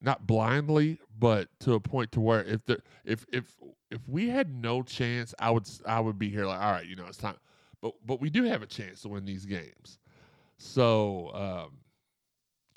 not 0.00 0.26
blindly, 0.26 0.98
but 1.18 1.48
to 1.60 1.74
a 1.74 1.80
point 1.80 2.12
to 2.12 2.20
where 2.20 2.44
if 2.44 2.64
the 2.64 2.78
if 3.04 3.26
if 3.32 3.56
if 3.90 4.00
we 4.08 4.28
had 4.28 4.54
no 4.54 4.82
chance, 4.82 5.34
I 5.38 5.50
would 5.50 5.68
I 5.84 6.00
would 6.00 6.18
be 6.18 6.30
here 6.30 6.46
like, 6.46 6.60
all 6.60 6.72
right, 6.72 6.86
you 6.86 6.96
know, 6.96 7.06
it's 7.06 7.18
time. 7.18 7.36
But 7.82 7.94
but 8.04 8.20
we 8.20 8.30
do 8.30 8.44
have 8.44 8.62
a 8.62 8.66
chance 8.66 9.02
to 9.02 9.08
win 9.08 9.24
these 9.24 9.44
games. 9.44 9.98
So 10.58 11.30
um, 11.34 11.78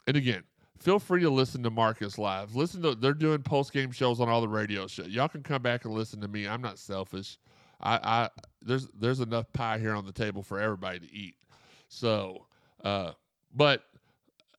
and 0.08 0.18
again, 0.18 0.44
feel 0.80 1.00
free 1.00 1.22
to 1.22 1.30
listen 1.30 1.62
to 1.64 1.70
Marcus 1.70 2.18
live. 2.18 2.56
Listen 2.56 2.82
to 2.82 2.96
they're 2.96 3.14
doing 3.14 3.44
post 3.44 3.72
game 3.72 3.92
shows 3.92 4.20
on 4.20 4.28
all 4.28 4.42
the 4.42 4.48
radio 4.48 4.88
shows. 4.88 5.08
Y'all 5.08 5.28
can 5.28 5.44
come 5.44 5.62
back 5.62 5.86
and 5.86 5.94
listen 5.94 6.20
to 6.22 6.28
me. 6.28 6.48
I'm 6.48 6.62
not 6.62 6.80
selfish. 6.80 7.38
I, 7.82 8.00
I 8.04 8.30
there's 8.62 8.88
there's 9.00 9.20
enough 9.20 9.52
pie 9.54 9.78
here 9.78 9.94
on 9.94 10.06
the 10.06 10.12
table 10.12 10.42
for 10.42 10.60
everybody 10.60 11.00
to 11.00 11.14
eat. 11.14 11.36
So, 11.90 12.46
uh, 12.84 13.12
but 13.54 13.84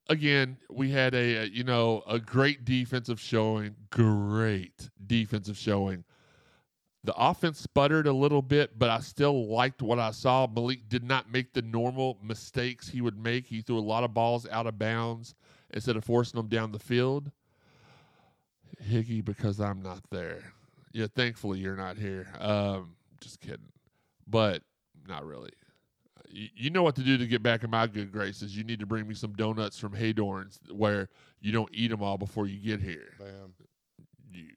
again, 0.08 0.58
we 0.68 0.90
had 0.90 1.14
a, 1.14 1.37
a 1.37 1.44
you 1.46 1.64
know 1.64 2.02
a 2.06 2.18
great 2.18 2.66
defensive 2.66 3.18
showing. 3.18 3.76
Great 3.90 4.90
defensive 5.06 5.56
showing. 5.56 6.04
The 7.02 7.14
offense 7.16 7.58
sputtered 7.58 8.06
a 8.06 8.12
little 8.12 8.42
bit, 8.42 8.78
but 8.78 8.90
I 8.90 9.00
still 9.00 9.46
liked 9.46 9.80
what 9.80 9.99
I 9.99 10.10
saw. 10.10 10.46
Malik 10.46 10.87
did 10.90 11.02
not 11.02 11.32
make 11.32 11.54
the 11.54 11.62
normal 11.62 12.18
mistakes 12.22 12.88
he 12.88 13.00
would 13.00 13.16
make. 13.16 13.46
He 13.46 13.62
threw 13.62 13.78
a 13.78 13.80
lot 13.80 14.04
of 14.04 14.12
balls 14.12 14.46
out 14.50 14.66
of 14.66 14.78
bounds 14.78 15.34
instead 15.70 15.96
of 15.96 16.04
forcing 16.04 16.38
them 16.38 16.49
down 16.49 16.72
the 16.72 16.78
field. 16.78 17.30
Higgy, 18.87 19.25
because 19.25 19.60
I'm 19.60 19.80
not 19.80 20.02
there. 20.10 20.52
Yeah, 20.92 21.06
thankfully 21.14 21.58
you're 21.58 21.76
not 21.76 21.96
here. 21.96 22.28
Um, 22.38 22.96
just 23.22 23.40
kidding, 23.40 23.72
but 24.26 24.62
not 25.08 25.25
really. 25.25 25.52
You, 26.32 26.70
know 26.70 26.82
what 26.82 26.94
to 26.96 27.02
do 27.02 27.18
to 27.18 27.26
get 27.26 27.42
back 27.42 27.64
in 27.64 27.70
my 27.70 27.87
good 27.87 28.12
graces. 28.12 28.56
You 28.56 28.64
need 28.64 28.80
to 28.80 28.87
bring 28.87 29.06
me 29.06 29.14
some 29.14 29.32
donuts 29.32 29.78
from 29.78 29.92
Hadorn's 29.92 30.60
where 30.70 31.08
you 31.40 31.52
don't 31.52 31.70
eat 31.72 31.88
them 31.88 32.02
all 32.02 32.18
before 32.18 32.46
you 32.46 32.58
get 32.58 32.80
here. 32.80 33.14
Bam. 33.18 33.54
You, 34.32 34.49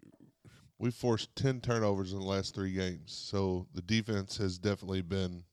We 0.78 0.92
forced 0.92 1.36
10 1.36 1.62
turnovers 1.62 2.14
in 2.14 2.20
the 2.20 2.26
last 2.26 2.54
three 2.54 2.74
games, 2.74 3.12
so 3.12 3.68
the 3.74 3.82
defense 3.82 4.38
has 4.38 4.58
definitely 4.60 5.02
been 5.02 5.44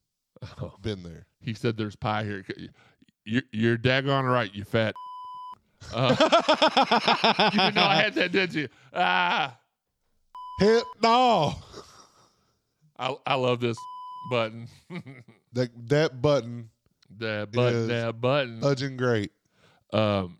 oh. 0.61 0.75
been 0.83 1.03
there. 1.03 1.27
He 1.41 1.55
said 1.55 1.77
there's 1.77 1.97
pie 1.97 2.25
here. 2.25 2.45
You're, 3.25 3.43
you're 3.53 3.79
daggone 3.79 4.31
right, 4.31 4.55
you 4.55 4.65
fat. 4.65 4.95
Uh, 5.95 6.15
you 7.55 7.59
didn't 7.59 7.75
know 7.75 7.85
I 7.85 7.95
had 7.95 8.13
that, 8.13 8.33
did 8.33 8.53
you? 8.53 8.69
Ah, 8.93 9.59
Hit 10.59 10.85
no. 11.03 11.55
I, 12.99 13.17
I 13.25 13.35
love 13.37 13.61
this 13.61 13.79
button. 14.29 14.69
That 15.53 15.71
that 15.89 16.23
button, 16.23 16.71
that 17.19 17.51
button, 17.51 17.89
that 17.89 18.21
button. 18.21 18.61
Udging 18.61 18.97
great. 18.97 19.33
Um, 19.93 20.39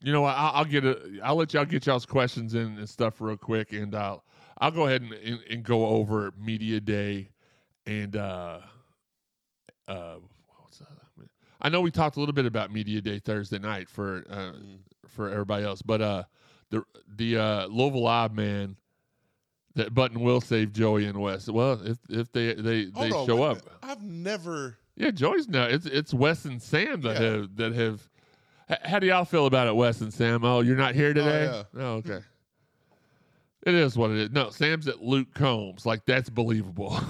you 0.00 0.12
know 0.12 0.20
what? 0.20 0.36
I'll, 0.36 0.58
I'll 0.58 0.64
get 0.64 0.84
a. 0.84 1.18
I'll 1.24 1.34
let 1.34 1.52
y'all 1.54 1.64
get 1.64 1.86
y'all's 1.86 2.06
questions 2.06 2.54
in 2.54 2.78
and 2.78 2.88
stuff 2.88 3.20
real 3.20 3.36
quick, 3.36 3.72
and 3.72 3.92
I'll 3.96 4.22
I'll 4.58 4.70
go 4.70 4.86
ahead 4.86 5.02
and, 5.02 5.12
and, 5.12 5.40
and 5.50 5.62
go 5.64 5.86
over 5.86 6.32
media 6.38 6.80
day, 6.80 7.30
and 7.84 8.14
uh, 8.14 8.60
uh, 9.88 10.16
what's 10.58 10.78
that? 10.78 10.88
I 11.60 11.68
know 11.68 11.80
we 11.80 11.90
talked 11.90 12.16
a 12.16 12.20
little 12.20 12.34
bit 12.34 12.46
about 12.46 12.72
media 12.72 13.00
day 13.00 13.18
Thursday 13.18 13.58
night 13.58 13.88
for 13.88 14.24
uh, 14.30 14.52
for 15.08 15.30
everybody 15.30 15.64
else, 15.64 15.82
but 15.82 16.00
uh, 16.00 16.22
the 16.70 16.84
the 17.16 17.38
uh, 17.38 17.66
Louisville 17.66 18.02
Live 18.02 18.34
man, 18.34 18.76
that 19.74 19.94
Button 19.94 20.20
will 20.20 20.40
save 20.40 20.72
Joey 20.72 21.06
and 21.06 21.20
Wes. 21.20 21.48
Well, 21.48 21.80
if 21.84 21.98
if 22.08 22.32
they 22.32 22.54
they, 22.54 22.84
they 22.86 23.10
on, 23.10 23.26
show 23.26 23.42
up. 23.42 23.58
I've 23.82 24.02
never. 24.02 24.76
yeah, 24.96 25.10
Joey's 25.10 25.48
now. 25.48 25.64
It's 25.64 25.86
it's 25.86 26.14
Wes 26.14 26.44
and 26.44 26.60
Sam 26.62 27.00
that 27.02 27.20
Yeah. 27.20 27.30
have 27.30 27.56
that 27.56 27.74
have. 27.74 28.08
How 28.82 28.98
do 28.98 29.06
y'all 29.06 29.24
feel 29.26 29.46
about 29.46 29.66
it, 29.68 29.76
Wes 29.76 30.00
and 30.00 30.12
Sam? 30.12 30.44
Oh, 30.44 30.60
you're 30.60 30.76
not 30.76 30.94
here 30.94 31.12
today. 31.12 31.44
yeah. 31.44 31.62
Oh, 31.82 31.92
okay. 31.96 32.20
It 33.66 33.74
is 33.74 33.96
what 33.96 34.10
it 34.10 34.18
is. 34.18 34.30
No, 34.30 34.50
Sam's 34.50 34.88
at 34.88 35.02
Luke 35.02 35.28
Combs. 35.34 35.86
Like 35.86 36.04
that's 36.06 36.30
believable. 36.30 36.98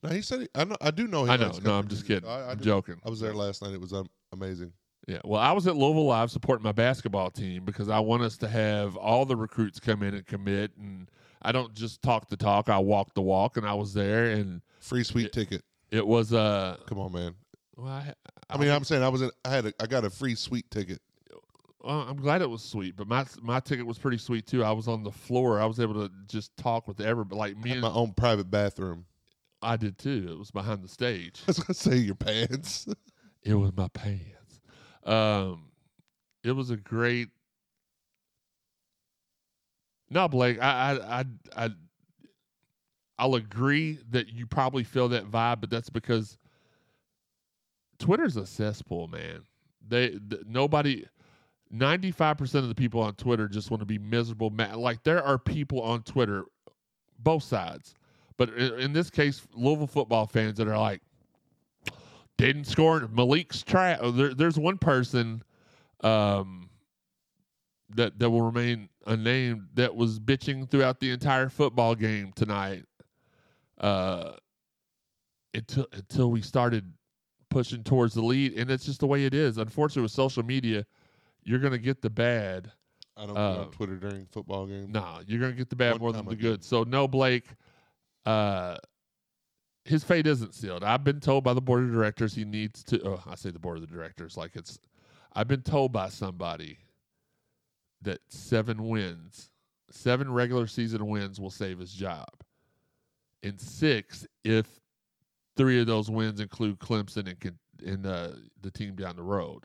No, 0.00 0.10
he 0.10 0.22
said. 0.22 0.42
He, 0.42 0.48
I 0.54 0.62
know. 0.62 0.76
I 0.80 0.92
do 0.92 1.08
know. 1.08 1.24
He 1.24 1.30
I 1.32 1.36
know. 1.36 1.50
No, 1.64 1.76
I'm 1.76 1.88
just 1.88 2.06
kidding. 2.06 2.30
I, 2.30 2.54
do- 2.54 2.62
joking. 2.64 3.00
I 3.04 3.10
was 3.10 3.18
there 3.18 3.34
last 3.34 3.62
night. 3.62 3.72
It 3.72 3.80
was 3.80 3.92
um, 3.92 4.06
amazing. 4.32 4.72
Yeah. 5.08 5.18
Well, 5.24 5.40
I 5.40 5.50
was 5.50 5.66
at 5.66 5.74
Louisville 5.74 6.06
Live 6.06 6.30
supporting 6.30 6.62
my 6.62 6.70
basketball 6.70 7.32
team 7.32 7.64
because 7.64 7.88
I 7.88 7.98
want 7.98 8.22
us 8.22 8.36
to 8.38 8.48
have 8.48 8.96
all 8.96 9.24
the 9.24 9.34
recruits 9.34 9.80
come 9.80 10.04
in 10.04 10.14
and 10.14 10.24
commit. 10.24 10.70
And 10.78 11.10
I 11.42 11.52
don't 11.52 11.72
just 11.74 12.02
talk 12.02 12.28
the 12.28 12.36
talk, 12.36 12.68
I 12.68 12.78
walk 12.78 13.14
the 13.14 13.22
walk. 13.22 13.56
And 13.56 13.66
I 13.66 13.74
was 13.74 13.94
there 13.94 14.26
and 14.30 14.60
Free 14.80 15.04
sweet 15.04 15.32
ticket. 15.32 15.62
it 15.90 16.06
was 16.06 16.32
uh 16.32 16.76
Come 16.86 16.98
on, 16.98 17.12
man. 17.12 17.34
well, 17.76 17.88
I, 17.92 18.12
I 18.50 18.56
mean, 18.58 18.70
I'm 18.70 18.84
saying 18.84 19.02
I 19.02 19.08
was. 19.08 19.22
In, 19.22 19.30
I 19.44 19.50
had. 19.50 19.66
A, 19.66 19.72
I 19.80 19.86
got 19.86 20.04
a 20.04 20.10
free 20.10 20.34
sweet 20.34 20.70
ticket. 20.70 21.00
well, 21.84 22.00
I'm 22.08 22.16
glad 22.16 22.40
it 22.42 22.48
was 22.48 22.62
sweet, 22.62 22.96
but 22.96 23.06
my 23.06 23.26
my 23.42 23.60
ticket 23.60 23.84
was 23.86 23.98
pretty 23.98 24.16
sweet 24.18 24.46
too. 24.46 24.64
I 24.64 24.72
was 24.72 24.88
on 24.88 25.02
the 25.02 25.12
floor. 25.12 25.60
I 25.60 25.66
was 25.66 25.78
able 25.80 25.94
to 25.94 26.10
just 26.26 26.56
talk 26.56 26.88
with 26.88 27.00
everybody. 27.00 27.38
Like 27.38 27.56
me 27.58 27.68
Had 27.70 27.78
and 27.78 27.82
my 27.82 27.92
own 27.92 28.12
private 28.14 28.50
bathroom. 28.50 29.04
I 29.60 29.76
did 29.76 29.98
too. 29.98 30.28
It 30.30 30.38
was 30.38 30.50
behind 30.50 30.82
the 30.82 30.88
stage. 30.88 31.40
I 31.46 31.48
was 31.48 31.58
gonna 31.58 31.74
say 31.74 31.96
your 31.96 32.14
pants. 32.14 32.86
It 33.44 33.54
was 33.54 33.72
my 33.76 33.88
pants. 33.88 34.60
Um, 35.04 35.70
it 36.42 36.52
was 36.52 36.70
a 36.70 36.76
great. 36.76 37.28
No, 40.10 40.28
Blake, 40.28 40.60
I, 40.60 40.64
I, 40.66 41.20
I, 41.20 41.24
I, 41.64 41.70
I'll 43.18 43.34
agree 43.34 43.98
that 44.10 44.28
you 44.28 44.46
probably 44.46 44.84
feel 44.84 45.08
that 45.08 45.30
vibe, 45.30 45.60
but 45.60 45.70
that's 45.70 45.90
because 45.90 46.38
Twitter's 47.98 48.36
a 48.36 48.46
cesspool, 48.46 49.08
man. 49.08 49.42
They, 49.86 50.10
th- 50.10 50.42
nobody, 50.46 51.04
ninety-five 51.70 52.38
percent 52.38 52.62
of 52.62 52.68
the 52.68 52.74
people 52.74 53.00
on 53.00 53.14
Twitter 53.14 53.48
just 53.48 53.70
want 53.70 53.80
to 53.80 53.86
be 53.86 53.98
miserable. 53.98 54.50
Ma- 54.50 54.76
like 54.76 55.02
there 55.02 55.22
are 55.22 55.38
people 55.38 55.82
on 55.82 56.02
Twitter, 56.02 56.44
both 57.18 57.42
sides, 57.42 57.94
but 58.36 58.50
in, 58.50 58.80
in 58.80 58.92
this 58.92 59.10
case, 59.10 59.42
Louisville 59.54 59.86
football 59.86 60.26
fans 60.26 60.56
that 60.58 60.68
are 60.68 60.78
like, 60.78 61.02
didn't 62.36 62.66
score. 62.66 63.00
Malik's 63.12 63.62
trash. 63.62 63.98
There, 64.12 64.32
there's 64.32 64.58
one 64.58 64.78
person 64.78 65.42
um, 66.02 66.70
that 67.96 68.18
that 68.18 68.30
will 68.30 68.42
remain 68.42 68.88
unnamed 69.08 69.68
that 69.74 69.94
was 69.94 70.20
bitching 70.20 70.70
throughout 70.70 71.00
the 71.00 71.10
entire 71.10 71.48
football 71.48 71.94
game 71.94 72.32
tonight. 72.36 72.84
Uh, 73.78 74.32
until 75.54 75.86
until 75.92 76.30
we 76.30 76.42
started 76.42 76.92
pushing 77.50 77.82
towards 77.82 78.14
the 78.14 78.22
lead, 78.22 78.52
and 78.58 78.70
it's 78.70 78.84
just 78.84 79.00
the 79.00 79.06
way 79.06 79.24
it 79.24 79.34
is. 79.34 79.58
Unfortunately, 79.58 80.02
with 80.02 80.12
social 80.12 80.42
media, 80.42 80.84
you're 81.42 81.58
gonna 81.58 81.78
get 81.78 82.02
the 82.02 82.10
bad. 82.10 82.70
I 83.16 83.26
don't 83.26 83.36
Uh, 83.36 83.62
on 83.62 83.70
Twitter 83.70 83.96
during 83.96 84.26
football 84.26 84.66
games. 84.66 84.90
No, 84.90 85.20
you're 85.26 85.40
gonna 85.40 85.52
get 85.54 85.70
the 85.70 85.76
bad 85.76 85.92
One 85.92 86.00
more 86.00 86.12
than 86.12 86.26
the 86.26 86.36
good. 86.36 86.62
So 86.62 86.84
no, 86.84 87.08
Blake. 87.08 87.46
Uh, 88.26 88.76
his 89.84 90.04
fate 90.04 90.26
isn't 90.26 90.54
sealed. 90.54 90.84
I've 90.84 91.02
been 91.02 91.18
told 91.18 91.44
by 91.44 91.54
the 91.54 91.62
board 91.62 91.82
of 91.82 91.90
directors 91.90 92.34
he 92.34 92.44
needs 92.44 92.84
to. 92.84 93.02
Oh, 93.02 93.22
I 93.26 93.34
say 93.34 93.50
the 93.50 93.58
board 93.58 93.78
of 93.78 93.88
the 93.88 93.92
directors 93.94 94.36
like 94.36 94.54
it's. 94.54 94.78
I've 95.32 95.48
been 95.48 95.62
told 95.62 95.92
by 95.92 96.10
somebody 96.10 96.78
that 98.02 98.20
seven 98.28 98.88
wins, 98.88 99.50
seven 99.90 100.32
regular 100.32 100.66
season 100.66 101.06
wins 101.06 101.40
will 101.40 101.50
save 101.50 101.78
his 101.78 101.92
job, 101.92 102.28
and 103.42 103.60
six 103.60 104.26
if 104.44 104.66
three 105.56 105.80
of 105.80 105.86
those 105.86 106.10
wins 106.10 106.40
include 106.40 106.78
Clemson 106.78 107.28
and 107.28 107.58
and 107.86 108.06
uh, 108.06 108.30
the 108.62 108.70
team 108.70 108.94
down 108.94 109.16
the 109.16 109.22
road. 109.22 109.64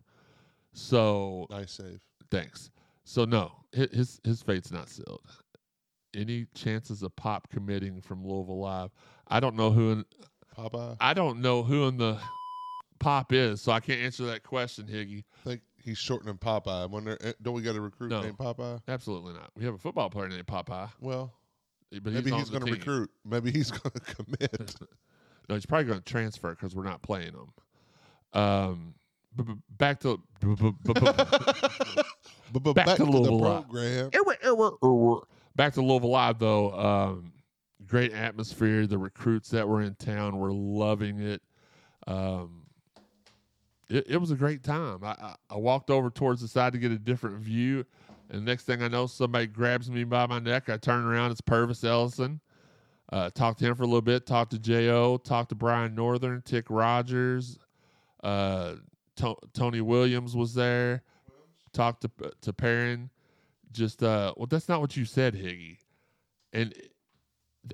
So 0.74 1.48
Nice 1.50 1.72
save. 1.72 2.00
Thanks. 2.32 2.72
So 3.06 3.26
no, 3.26 3.52
his 3.72 4.20
his 4.24 4.42
fate's 4.42 4.72
not 4.72 4.90
sealed. 4.90 5.22
Any 6.16 6.46
chances 6.54 7.02
of 7.04 7.16
Pop 7.16 7.50
committing 7.50 8.02
from 8.02 8.26
Louisville 8.26 8.60
Live? 8.60 8.92
I 9.28 9.40
don't 9.40 9.56
know 9.56 9.72
who 9.72 9.92
in, 9.92 10.06
Popeye. 10.56 10.98
I 11.00 11.14
don't 11.14 11.42
know 11.42 11.64
who 11.64 11.88
in 11.88 11.98
the 11.98 12.20
Pop 13.00 13.34
is, 13.34 13.62
so 13.62 13.72
I 13.72 13.80
can't 13.80 14.02
answer 14.02 14.26
that 14.26 14.44
question, 14.44 14.86
Higgy. 14.86 15.24
Think 15.44 15.62
he's 15.84 15.98
shortening 15.98 16.38
Popeye. 16.38 16.84
I 16.84 16.86
wonder, 16.86 17.18
eh, 17.22 17.34
don't 17.42 17.54
we 17.54 17.62
got 17.62 17.76
a 17.76 17.82
recruit 17.82 18.10
No. 18.10 18.22
named 18.22 18.38
Popeye? 18.38 18.82
Absolutely 18.88 19.34
not. 19.34 19.52
We 19.56 19.66
have 19.66 19.74
a 19.76 19.78
football 19.78 20.10
player 20.10 20.28
named 20.30 20.46
Popeye, 20.48 20.90
Well, 21.00 21.34
but 21.92 22.14
maybe 22.14 22.32
he's, 22.32 22.40
he's, 22.40 22.50
going 22.50 22.66
to 22.66 22.72
recruit. 22.72 23.10
Maybe 23.26 23.52
he's 23.52 23.70
going 23.72 23.92
to 23.94 24.00
commit. 24.00 24.76
No, 25.50 25.56
he's 25.56 25.66
probably 25.66 25.84
going 25.88 26.00
to 26.00 26.06
transfer 26.06 26.52
because 26.52 26.74
we're 26.74 26.86
not 26.86 27.02
playing 27.02 27.34
him. 27.34 27.52
Um, 28.42 28.96
b- 29.36 29.44
b- 29.44 29.54
back 29.72 30.00
to 30.00 30.16
b- 30.40 30.56
b- 30.56 30.56
b- 30.56 30.72
b- 30.86 30.94
but, 30.94 32.06
but 32.64 32.74
Back 32.74 32.86
back, 32.86 32.98
to 32.98 33.04
to, 33.06 33.12
Louisville 33.12 33.40
the 33.40 33.44
Live. 33.44 33.64
program. 33.68 34.10
back 35.58 35.74
to 35.74 35.82
Louisville 35.82 36.12
Live 36.12 36.40
though. 36.40 36.72
Um, 36.80 37.34
great 37.86 38.14
atmosphere. 38.14 38.88
The 38.88 38.98
recruits 38.98 39.50
that 39.50 39.68
were 39.68 39.82
in 39.82 39.96
town 39.96 40.38
were 40.38 40.54
loving 40.54 41.20
it. 41.20 41.42
Um, 42.08 42.63
it, 43.90 44.06
it 44.10 44.18
was 44.18 44.32
a 44.32 44.36
great 44.36 44.64
time. 44.64 45.00
I, 45.04 45.10
I, 45.12 45.36
I 45.52 45.58
walked 45.58 45.90
over 45.90 46.10
towards 46.10 46.42
the 46.42 46.48
side 46.48 46.74
to 46.74 46.80
get 46.80 46.92
a 46.92 46.98
different 46.98 47.38
view, 47.38 47.86
and 48.30 48.46
next 48.46 48.64
thing 48.64 48.82
I 48.82 48.88
know, 48.88 49.08
somebody 49.08 49.48
grabs 49.48 49.90
me 49.92 50.04
by 50.04 50.26
my 50.28 50.40
neck. 50.40 50.70
I 50.70 50.78
turn 50.78 51.04
around. 51.06 51.32
It's 51.32 51.42
Pervis 51.42 51.84
Ellison. 51.84 52.40
Uh, 53.12 53.30
talked 53.30 53.60
to 53.60 53.66
him 53.66 53.76
for 53.76 53.84
a 53.84 53.86
little 53.86 54.02
bit. 54.02 54.26
Talked 54.26 54.52
to 54.52 54.60
Jo. 54.60 55.18
Talked 55.18 55.50
to 55.50 55.56
Brian 55.56 55.94
Northern. 55.94 56.42
Tick 56.42 56.66
Rogers. 56.70 57.60
Uh, 58.24 58.76
To- 59.18 59.38
Tony 59.54 59.82
Williams 59.82 60.36
was 60.36 60.54
there. 60.56 61.04
Talked 61.74 62.02
to 62.02 62.32
to 62.42 62.54
Perrin. 62.54 63.10
Just 63.72 64.02
uh, 64.04 64.34
well, 64.38 64.48
that's 64.48 64.70
not 64.70 64.82
what 64.82 64.96
you 64.98 65.06
said, 65.06 65.36
Higgy. 65.36 65.78
And 66.54 66.74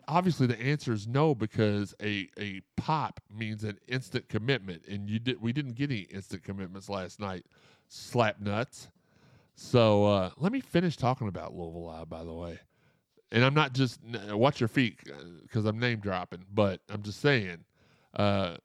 obviously, 0.08 0.48
the 0.48 0.60
answer 0.60 0.94
is 0.94 1.08
no 1.08 1.34
because 1.36 1.94
a 2.02 2.30
a 2.40 2.62
pop 2.78 3.20
means 3.36 3.64
an 3.64 3.80
instant 3.88 4.30
commitment, 4.30 4.84
and 4.88 5.10
you 5.10 5.20
did 5.20 5.42
we 5.42 5.54
didn't 5.54 5.74
get 5.74 5.92
any 5.92 6.02
instant 6.02 6.44
commitments 6.44 6.90
last 6.90 7.20
night. 7.20 7.46
Slap 7.88 8.40
nuts. 8.40 8.90
So 9.56 10.06
uh, 10.06 10.30
let 10.38 10.52
me 10.52 10.62
finish 10.62 10.96
talking 10.96 11.28
about 11.28 11.54
Louisville 11.54 11.86
Live, 11.86 12.10
by 12.10 12.24
the 12.24 12.34
way. 12.34 12.60
And 13.32 13.44
I'm 13.44 13.54
not 13.54 13.74
just 13.74 14.00
watch 14.30 14.60
your 14.60 14.70
feet 14.70 15.00
because 15.42 15.66
I'm 15.66 15.80
name 15.80 16.00
dropping, 16.00 16.46
but 16.54 16.82
I'm 16.90 17.02
just 17.02 17.20
saying. 17.22 17.66
Uh, 18.16 18.56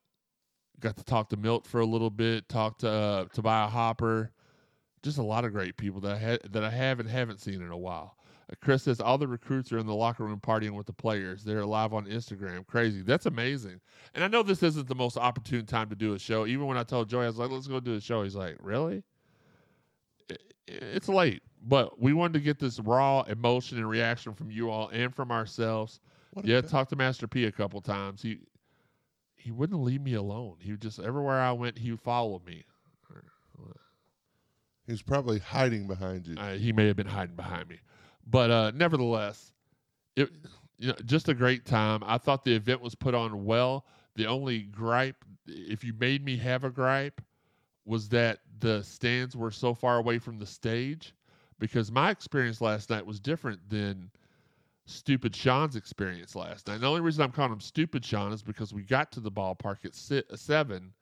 got 0.81 0.97
to 0.97 1.05
talk 1.05 1.29
to 1.31 1.37
Milt 1.37 1.67
for 1.67 1.81
a 1.81 1.87
little 1.87 2.11
bit. 2.11 2.49
Talk 2.49 2.79
to 2.79 2.91
uh, 2.91 3.25
Tobiah 3.33 3.69
Hopper. 3.69 4.31
Just 5.03 5.19
a 5.19 5.23
lot 5.23 5.45
of 5.45 5.53
great 5.53 5.77
people 5.77 6.01
that 6.03 6.17
I 6.17 6.19
ha- 6.19 6.49
that 6.51 6.65
I 6.65 6.71
have 6.71 7.01
and 7.01 7.09
haven't 7.09 7.41
seen 7.41 7.61
in 7.61 7.71
a 7.71 7.77
while. 7.77 8.17
Chris 8.61 8.83
says 8.83 9.01
all 9.01 9.19
the 9.19 9.29
recruits 9.29 9.73
are 9.73 9.79
in 9.79 9.87
the 9.87 9.95
locker 9.95 10.25
room 10.25 10.41
partying 10.41 10.73
with 10.73 10.87
the 10.87 10.93
players. 10.93 11.45
They're 11.45 11.65
live 11.65 11.93
on 11.93 12.07
Instagram. 12.07 12.67
Crazy. 12.67 13.03
That's 13.03 13.27
amazing. 13.27 13.81
And 14.15 14.23
I 14.23 14.29
know 14.29 14.43
this 14.43 14.63
isn't 14.63 14.89
the 14.89 14.95
most 14.95 15.17
opportune 15.17 15.67
time 15.67 15.89
to 15.91 15.97
do 15.97 16.15
a 16.15 16.19
show. 16.19 16.47
Even 16.47 16.67
when 16.67 16.77
I 16.77 16.83
told 16.83 17.09
Joey, 17.09 17.25
I 17.25 17.29
was 17.29 17.39
like, 17.39 17.51
let's 17.51 17.67
go 17.67 17.81
do 17.81 17.95
a 17.95 18.01
show. 18.01 18.23
He's 18.23 18.37
like, 18.37 18.57
really? 18.61 19.03
It's 20.67 21.09
late, 21.09 21.43
but 21.63 22.01
we 22.01 22.15
wanted 22.15 22.35
to 22.35 22.41
get 22.41 22.59
this 22.59 22.81
raw 22.81 23.23
emotion 23.23 23.77
and 23.77 23.89
reaction 23.89 24.33
from 24.33 24.51
you 24.51 24.71
all 24.71 24.89
and 24.89 25.15
from 25.15 25.31
ourselves. 25.31 26.01
What 26.33 26.47
Yeah, 26.47 26.63
talked 26.63 26.91
to 26.91 26.97
Master 26.97 27.29
P 27.29 27.45
a 27.45 27.53
couple 27.53 27.81
times. 27.83 28.23
He 28.23 28.39
he 29.37 29.51
wouldn't 29.51 29.83
leave 29.83 30.01
me 30.01 30.15
alone. 30.15 30.57
He 30.61 30.71
would 30.71 30.81
just 30.81 31.01
everywhere 31.01 31.39
I 31.39 31.53
went, 31.53 31.79
he 31.79 31.91
would 31.91 32.01
follow 32.01 32.41
me. 32.47 32.65
He's 34.87 35.03
probably 35.03 35.39
hiding 35.39 35.87
behind 35.87 36.27
you. 36.27 36.37
Uh, 36.37 36.55
he 36.55 36.73
may 36.73 36.87
have 36.87 36.97
been 36.97 37.07
hiding 37.07 37.37
behind 37.37 37.69
me, 37.69 37.79
but 38.27 38.51
uh, 38.51 38.73
nevertheless, 38.75 39.53
it 40.17 40.31
you 40.79 40.89
know 40.89 40.95
just 41.05 41.29
a 41.29 41.35
great 41.35 41.65
time. 41.65 42.03
I 42.05 42.19
thought 42.19 42.45
the 42.45 42.55
event 42.55 42.81
was 42.81 42.95
put 42.95 43.15
on 43.15 43.45
well. 43.45 43.87
The 44.17 44.27
only 44.27 44.61
gripe, 44.61 45.25
if 45.47 45.83
you 45.83 45.93
made 45.99 46.25
me 46.25 46.37
have 46.39 46.65
a 46.65 46.71
gripe, 46.71 47.21
was 47.85 48.09
that 48.11 48.41
the 48.61 48.83
stands 48.83 49.37
were 49.37 49.51
so 49.51 49.75
far 49.75 49.99
away 49.99 50.19
from 50.19 50.39
the 50.39 50.47
stage. 50.47 51.15
Because 51.61 51.91
my 51.93 52.11
experience 52.11 52.61
last 52.61 52.91
night 52.91 53.07
was 53.07 53.21
different 53.21 53.61
than 53.71 54.11
Stupid 54.87 55.35
Sean's 55.35 55.77
experience 55.77 56.35
last 56.35 56.67
night. 56.67 56.75
And 56.75 56.83
the 56.83 56.89
only 56.89 57.01
reason 57.01 57.23
I'm 57.23 57.31
calling 57.31 57.53
him 57.53 57.61
Stupid 57.61 58.05
Sean 58.05 58.33
is 58.33 58.43
because 58.43 58.75
we 58.75 58.83
got 58.83 59.13
to 59.13 59.21
the 59.21 59.31
ballpark 59.31 59.85
at 59.85 59.95
seven, 60.39 60.93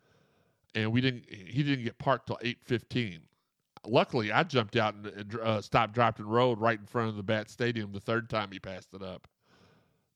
and 0.75 0.93
we 0.93 1.01
didn't. 1.01 1.25
He 1.29 1.63
didn't 1.63 1.85
get 1.85 1.99
parked 1.99 2.27
till 2.27 2.39
eight 2.43 2.59
fifteen 2.63 3.21
luckily 3.87 4.31
I 4.33 4.43
jumped 4.45 4.77
out 4.77 4.95
and, 4.95 5.39
uh, 5.43 5.61
stopped, 5.61 5.95
dropped, 5.95 6.19
and 6.19 6.31
rode 6.33 6.59
right 6.61 6.79
in 6.79 6.87
front 6.87 7.09
of 7.09 7.17
the 7.17 7.23
Bat 7.23 7.51
Stadium 7.51 7.93
the 7.93 8.01
third 8.01 8.29
time 8.31 8.51
he 8.53 8.59
passed 8.59 8.95
it 8.95 9.03
up. 9.03 9.27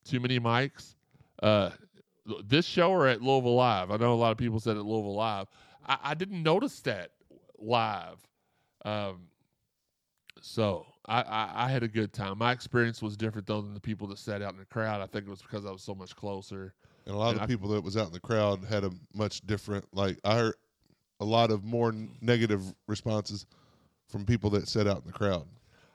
Too 0.05 0.19
many 0.19 0.39
mics. 0.39 0.95
Uh, 1.41 1.71
this 2.45 2.65
show 2.65 2.91
or 2.91 3.07
at 3.07 3.21
Louisville 3.21 3.55
Live? 3.55 3.91
I 3.91 3.97
know 3.97 4.13
a 4.13 4.15
lot 4.15 4.31
of 4.31 4.37
people 4.37 4.59
said 4.59 4.77
at 4.77 4.85
Louisville 4.85 5.15
Live. 5.15 5.47
I, 5.85 5.97
I 6.03 6.13
didn't 6.13 6.43
notice 6.43 6.79
that 6.81 7.11
live. 7.59 8.17
Um, 8.85 9.27
so 10.41 10.85
I, 11.05 11.21
I 11.21 11.51
I 11.65 11.69
had 11.69 11.83
a 11.83 11.87
good 11.87 12.13
time. 12.13 12.37
My 12.37 12.51
experience 12.51 13.01
was 13.01 13.17
different 13.17 13.47
though 13.47 13.61
than 13.61 13.73
the 13.73 13.79
people 13.79 14.07
that 14.07 14.17
sat 14.19 14.41
out 14.41 14.53
in 14.53 14.59
the 14.59 14.65
crowd. 14.65 15.01
I 15.01 15.07
think 15.07 15.25
it 15.27 15.29
was 15.29 15.41
because 15.41 15.65
I 15.65 15.71
was 15.71 15.81
so 15.81 15.95
much 15.95 16.15
closer. 16.15 16.73
And 17.05 17.15
a 17.15 17.17
lot 17.17 17.29
And 17.29 17.37
of 17.37 17.43
I- 17.43 17.47
people 17.47 17.69
that 17.69 17.81
was 17.83 17.97
out 17.97 18.07
in 18.07 18.13
the 18.13 18.19
crowd 18.19 18.63
had 18.65 18.83
a 18.83 18.91
much 19.13 19.41
different. 19.47 19.85
Like 19.93 20.19
I 20.23 20.35
heard 20.35 20.55
a 21.19 21.25
lot 21.25 21.51
of 21.51 21.63
more 21.63 21.93
negative 22.21 22.61
responses 22.87 23.45
from 24.07 24.25
people 24.25 24.49
that 24.51 24.67
sat 24.67 24.87
out 24.87 25.01
in 25.01 25.07
the 25.07 25.13
crowd. 25.13 25.47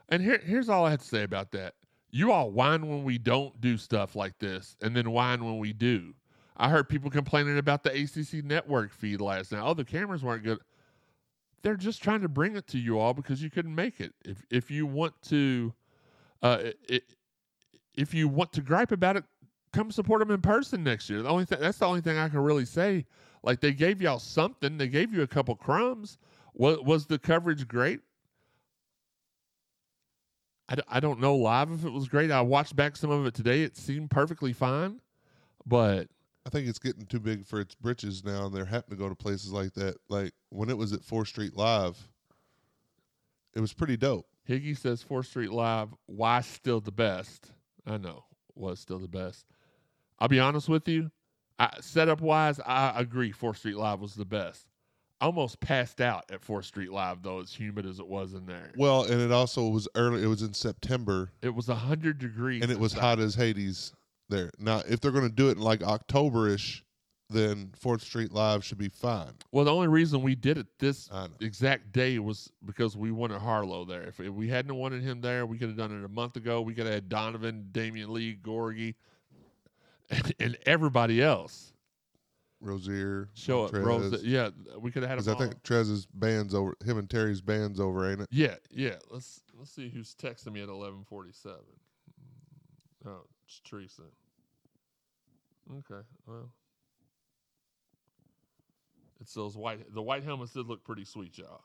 And 0.09 0.23
here 0.23 0.41
here's 0.45 0.69
all 0.69 0.85
I 0.85 0.91
have 0.91 1.01
to 1.01 1.07
say 1.07 1.23
about 1.23 1.53
that. 1.53 1.75
You 2.11 2.33
all 2.33 2.51
whine 2.51 2.87
when 2.89 3.05
we 3.05 3.17
don't 3.17 3.59
do 3.61 3.79
stuff 3.79 4.15
like 4.15 4.39
this, 4.39 4.77
and 4.83 4.95
then 4.95 5.11
whine 5.11 5.45
when 5.45 5.59
we 5.59 5.73
do. 5.73 6.15
I 6.57 6.69
heard 6.69 6.89
people 6.89 7.11
complaining 7.11 7.57
about 7.57 7.83
the 7.83 7.91
ACC 7.91 8.45
network 8.45 8.93
feed 8.93 9.21
last 9.21 9.53
night. 9.53 9.63
Oh, 9.65 9.73
the 9.73 9.85
cameras 9.85 10.23
weren't 10.23 10.45
good. 10.45 10.59
They're 11.63 11.77
just 11.77 12.03
trying 12.03 12.21
to 12.21 12.29
bring 12.29 12.57
it 12.57 12.67
to 12.69 12.79
you 12.79 12.99
all 12.99 13.15
because 13.15 13.43
you 13.43 13.49
couldn't 13.49 13.75
make 13.75 14.01
it. 14.01 14.13
If 14.25 14.45
if 14.51 14.71
you 14.71 14.85
want 14.85 15.15
to, 15.29 15.73
uh, 16.43 16.59
it, 16.89 17.15
if 17.95 18.13
you 18.13 18.29
want 18.29 18.53
to 18.53 18.61
gripe 18.61 18.93
about 18.93 19.17
it, 19.17 19.25
come 19.73 19.91
support 19.91 20.21
them 20.21 20.31
in 20.31 20.41
person 20.41 20.85
next 20.85 21.09
year. 21.09 21.23
The 21.23 21.29
only 21.29 21.45
thing 21.45 21.61
that's 21.61 21.79
the 21.79 21.87
only 21.87 22.01
thing 22.01 22.19
I 22.19 22.29
can 22.29 22.41
really 22.41 22.65
say. 22.65 23.07
Like 23.43 23.61
they 23.61 23.73
gave 23.73 24.01
y'all 24.01 24.19
something. 24.19 24.79
They 24.79 24.89
gave 24.89 25.13
you 25.13 25.23
a 25.23 25.27
couple 25.27 25.55
crumbs. 25.57 26.19
Was 26.55 26.79
was 26.81 27.07
the 27.07 27.19
coverage 27.19 27.67
great? 27.67 28.01
I, 30.69 30.77
d- 30.77 30.83
I 30.89 31.01
don't 31.01 31.21
know 31.21 31.37
live 31.37 31.71
if 31.71 31.85
it 31.85 31.91
was 31.91 32.09
great. 32.09 32.31
I 32.31 32.41
watched 32.41 32.77
back 32.77 32.97
some 32.97 33.11
of 33.11 33.27
it 33.27 33.35
today. 33.35 33.63
It 33.63 33.77
seemed 33.77 34.11
perfectly 34.11 34.53
fine, 34.53 35.01
but 35.67 36.09
I 36.47 36.51
think 36.51 36.69
it's 36.69 36.79
getting 36.79 37.05
too 37.05 37.21
big 37.21 37.45
for 37.45 37.61
its 37.61 37.75
britches 37.75 38.25
now, 38.25 38.47
and 38.47 38.55
they're 38.55 38.65
having 38.65 38.91
to 38.91 38.97
go 38.97 39.09
to 39.09 39.15
places 39.15 39.53
like 39.53 39.75
that. 39.75 39.97
Like 40.09 40.33
when 40.51 40.71
it 40.71 40.79
was 40.79 40.93
at 40.93 41.05
Fourth 41.05 41.29
Street 41.29 41.57
Live, 41.57 42.09
it 43.55 43.61
was 43.61 43.73
pretty 43.75 43.97
dope. 43.97 44.27
Higgy 44.49 44.77
says 44.77 45.03
Fourth 45.03 45.27
Street 45.27 45.53
Live. 45.53 45.89
Why 46.07 46.41
still 46.41 46.81
the 46.81 46.93
best? 46.93 47.51
I 47.87 47.97
know 47.97 48.25
was 48.55 48.81
still 48.81 48.99
the 48.99 49.09
best. 49.09 49.47
I'll 50.23 50.29
be 50.29 50.39
honest 50.39 50.69
with 50.69 50.87
you. 50.87 51.11
I, 51.59 51.71
setup 51.81 52.21
wise, 52.21 52.61
I 52.61 52.93
agree. 52.95 53.33
Fourth 53.33 53.59
Street 53.59 53.77
Live 53.77 53.99
was 53.99 54.15
the 54.15 54.25
best. 54.25 54.69
I 55.21 55.25
almost 55.25 55.59
passed 55.59 56.01
out 56.01 56.31
at 56.31 56.41
Fourth 56.41 56.67
Street 56.67 56.93
Live 56.93 57.25
though, 57.25 57.41
as 57.41 57.53
humid 57.53 57.87
as 57.87 57.99
it 57.99 58.07
was 58.07 58.33
in 58.33 58.47
there. 58.47 58.71
Well, 58.77 59.03
and 59.03 59.21
it 59.21 59.33
also 59.33 59.67
was 59.67 59.89
early. 59.97 60.23
It 60.23 60.29
was 60.29 60.43
in 60.43 60.55
September, 60.55 61.33
It 61.43 61.53
was 61.57 61.67
hundred 61.67 62.21
degrees, 62.21 62.63
and 62.63 62.71
it 62.71 62.79
was 62.79 62.93
hot 62.93 63.19
as 63.19 63.35
Hades 63.35 63.93
there. 64.29 64.53
Now, 64.61 64.83
if 64.89 65.01
they're 65.01 65.11
going 65.11 65.29
to 65.29 65.35
do 65.35 65.49
it 65.49 65.57
in 65.57 65.63
like 65.63 65.83
October-ish, 65.83 66.85
then 67.29 67.73
Fourth 67.77 68.03
Street 68.03 68.31
Live 68.31 68.65
should 68.65 68.79
be 68.79 68.91
fine. 68.91 69.33
Well, 69.51 69.65
the 69.65 69.75
only 69.75 69.89
reason 69.89 70.23
we 70.23 70.37
did 70.37 70.57
it 70.57 70.69
this 70.79 71.11
exact 71.41 71.91
day 71.91 72.21
was 72.21 72.49
because 72.65 72.97
we 72.97 73.11
wanted 73.11 73.41
Harlow 73.41 73.85
there. 73.85 74.03
If, 74.03 74.21
if 74.21 74.33
we 74.33 74.47
hadn't 74.47 74.77
wanted 74.77 75.03
him 75.03 75.21
there, 75.21 75.47
we 75.47 75.59
could 75.59 75.67
have 75.69 75.77
done 75.77 75.91
it 75.91 76.05
a 76.05 76.09
month 76.09 76.37
ago. 76.37 76.61
We 76.61 76.75
could 76.75 76.85
have 76.85 76.95
had 76.95 77.09
Donovan, 77.09 77.71
Damion 77.73 78.11
Lee, 78.11 78.39
Gorgui, 78.41 78.95
and, 80.13 80.35
and 80.39 80.59
everybody 80.67 81.23
else 81.23 81.73
Rozier, 82.63 83.29
show 83.35 83.65
up. 83.65 83.73
Trez. 83.73 83.85
Rose, 83.85 84.23
yeah, 84.23 84.51
we 84.79 84.93
could 84.93 85.03
have 85.03 85.11
had 85.11 85.19
Because 85.19 85.29
I 85.29 85.35
think. 85.35 85.63
Trez's 85.65 86.07
band's 86.07 86.55
over. 86.55 86.77
Him 86.85 86.97
and 86.97 87.11
Terry's 87.11 87.41
band's 87.41 87.81
over, 87.81 88.09
ain't 88.09 88.21
it? 88.21 88.29
Yeah, 88.31 88.55
yeah. 88.71 88.97
Let's 89.11 89.43
let's 89.59 89.73
see 89.73 89.89
who's 89.89 90.15
texting 90.15 90.53
me 90.53 90.63
at 90.63 90.69
eleven 90.69 91.03
forty 91.05 91.33
seven. 91.33 91.59
Oh, 93.05 93.23
it's 93.45 93.61
Teresa. 93.65 94.03
Okay, 95.79 96.07
well, 96.27 96.51
it's 99.21 99.35
those 99.35 99.57
white. 99.57 99.93
The 99.93 100.03
white 100.03 100.23
helmets 100.23 100.53
did 100.53 100.67
look 100.67 100.85
pretty 100.85 101.05
sweet, 101.05 101.37
y'all. 101.39 101.63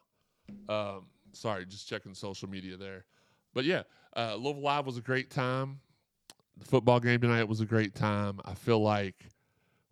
Um, 0.68 1.06
sorry, 1.32 1.66
just 1.68 1.88
checking 1.88 2.16
social 2.16 2.50
media 2.50 2.76
there, 2.76 3.06
but 3.54 3.66
yeah, 3.66 3.84
uh, 4.16 4.36
Louisville 4.36 4.64
Live 4.64 4.88
was 4.88 4.98
a 4.98 5.02
great 5.02 5.30
time. 5.30 5.80
The 6.60 6.66
football 6.66 7.00
game 7.00 7.22
tonight 7.22 7.48
was 7.48 7.62
a 7.62 7.66
great 7.66 7.94
time. 7.96 8.40
I 8.46 8.54
feel 8.54 8.80
like 8.80 9.16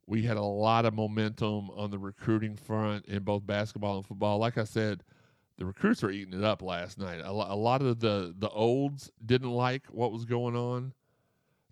we 0.08 0.22
had 0.22 0.38
a 0.38 0.42
lot 0.44 0.86
of 0.86 0.94
momentum 0.94 1.70
on 1.72 1.92
the 1.92 1.98
recruiting 1.98 2.56
front 2.56 3.06
in 3.06 3.24
both 3.24 3.46
basketball 3.46 3.98
and 3.98 4.06
football. 4.06 4.38
Like 4.38 4.58
I 4.58 4.64
said, 4.64 5.04
the 5.58 5.66
recruits 5.66 6.04
were 6.04 6.12
eating 6.12 6.34
it 6.34 6.44
up 6.44 6.62
last 6.62 6.98
night. 7.00 7.22
A, 7.24 7.32
lo- 7.32 7.48
a 7.50 7.56
lot 7.56 7.82
of 7.82 8.00
the 8.00 8.34
the 8.38 8.50
olds 8.50 9.12
didn't 9.26 9.52
like 9.52 9.86
what 9.88 10.12
was 10.12 10.26
going 10.26 10.56
on. 10.56 10.94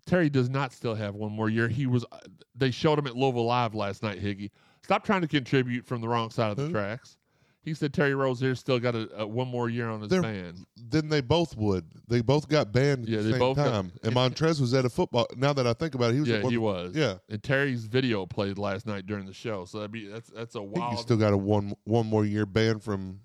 Terry 0.06 0.28
does 0.28 0.50
not 0.50 0.72
still 0.72 0.94
have 0.94 1.14
one 1.14 1.32
more 1.32 1.48
year. 1.48 1.68
He 1.68 1.86
was. 1.86 2.04
Uh, 2.12 2.18
they 2.54 2.70
showed 2.70 2.98
him 2.98 3.06
at 3.06 3.16
Louisville 3.16 3.46
Live 3.46 3.74
last 3.74 4.02
night. 4.02 4.22
Higgy, 4.22 4.50
stop 4.82 5.04
trying 5.04 5.22
to 5.22 5.28
contribute 5.28 5.86
from 5.86 6.00
the 6.00 6.08
wrong 6.08 6.30
side 6.30 6.50
of 6.50 6.56
the 6.56 6.66
Who? 6.66 6.72
tracks. 6.72 7.16
He 7.64 7.72
said 7.72 7.94
Terry 7.94 8.14
Rozier 8.14 8.54
still 8.54 8.78
got 8.78 8.94
a, 8.94 9.08
a 9.22 9.26
one 9.26 9.48
more 9.48 9.70
year 9.70 9.88
on 9.88 10.00
his 10.02 10.10
They're- 10.10 10.20
ban. 10.22 10.66
Then 10.76 11.08
they 11.08 11.22
both 11.22 11.56
would. 11.56 11.86
They 12.08 12.20
both 12.20 12.46
got 12.48 12.70
banned 12.72 13.04
at 13.04 13.08
Yeah, 13.08 13.16
the 13.18 13.22
they 13.22 13.30
same 13.32 13.38
both 13.38 13.56
got- 13.56 13.70
time. 13.70 13.92
and 14.02 14.14
Montrez 14.14 14.60
was 14.60 14.74
at 14.74 14.84
a 14.84 14.90
football. 14.90 15.26
Now 15.36 15.52
that 15.54 15.66
I 15.66 15.72
think 15.72 15.94
about 15.94 16.10
it, 16.10 16.14
he 16.14 16.20
was. 16.20 16.28
Yeah, 16.28 16.36
at 16.36 16.42
one, 16.44 16.52
he 16.52 16.58
was. 16.58 16.94
Yeah, 16.94 17.14
And 17.30 17.42
Terry's 17.42 17.86
video 17.86 18.26
played 18.26 18.58
last 18.58 18.86
night 18.86 19.06
during 19.06 19.24
the 19.24 19.32
show, 19.32 19.64
so 19.64 19.78
that'd 19.78 19.90
be 19.90 20.06
that's 20.06 20.28
that's 20.30 20.54
a 20.56 20.60
I 20.60 20.66
think 20.66 20.90
he 20.90 20.96
still 20.98 21.16
got 21.16 21.32
a 21.32 21.38
one 21.38 21.72
one 21.84 22.06
more 22.06 22.24
year 22.26 22.44
ban 22.44 22.80
from 22.80 23.20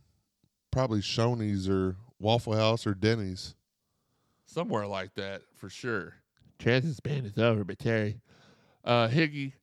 probably 0.72 1.02
Shoney's 1.02 1.68
or 1.68 1.98
Waffle 2.18 2.56
House 2.56 2.88
or 2.88 2.94
Denny's. 2.94 3.56
somewhere 4.46 4.88
like 4.88 5.14
that 5.16 5.42
for 5.56 5.70
sure. 5.70 6.14
Trez's 6.60 7.00
ban 7.02 7.26
is 7.26 7.38
over, 7.38 7.64
but 7.66 7.78
Terry, 7.80 8.20
uh, 8.86 9.08
Higgy, 9.10 9.54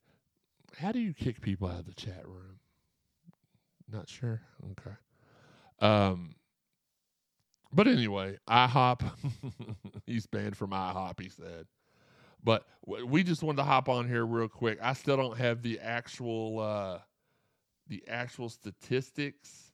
how 0.79 0.93
do 0.93 0.99
you 1.01 1.13
kick 1.15 1.41
people 1.41 1.69
out 1.69 1.81
of 1.81 1.87
the 1.87 1.95
chat 1.95 2.27
room? 2.27 2.56
Not 3.91 4.09
sure. 4.09 4.43
Okay. 4.73 4.97
Um, 5.81 6.35
but 7.73 7.87
anyway, 7.87 8.39
IHOP, 8.49 9.03
he's 10.07 10.27
banned 10.27 10.57
from 10.57 10.71
IHOP. 10.71 11.21
He 11.21 11.29
said, 11.29 11.67
but 12.43 12.67
w- 12.87 13.07
we 13.07 13.23
just 13.23 13.43
wanted 13.43 13.59
to 13.59 13.65
hop 13.65 13.89
on 13.89 14.09
here 14.09 14.25
real 14.25 14.49
quick. 14.49 14.79
I 14.83 14.93
still 14.95 15.17
don't 15.17 15.37
have 15.39 15.63
the 15.63 15.79
actual, 15.81 16.61
uh, 16.61 16.99
the 17.89 18.03
actual 18.09 18.49
statistics 18.49 19.73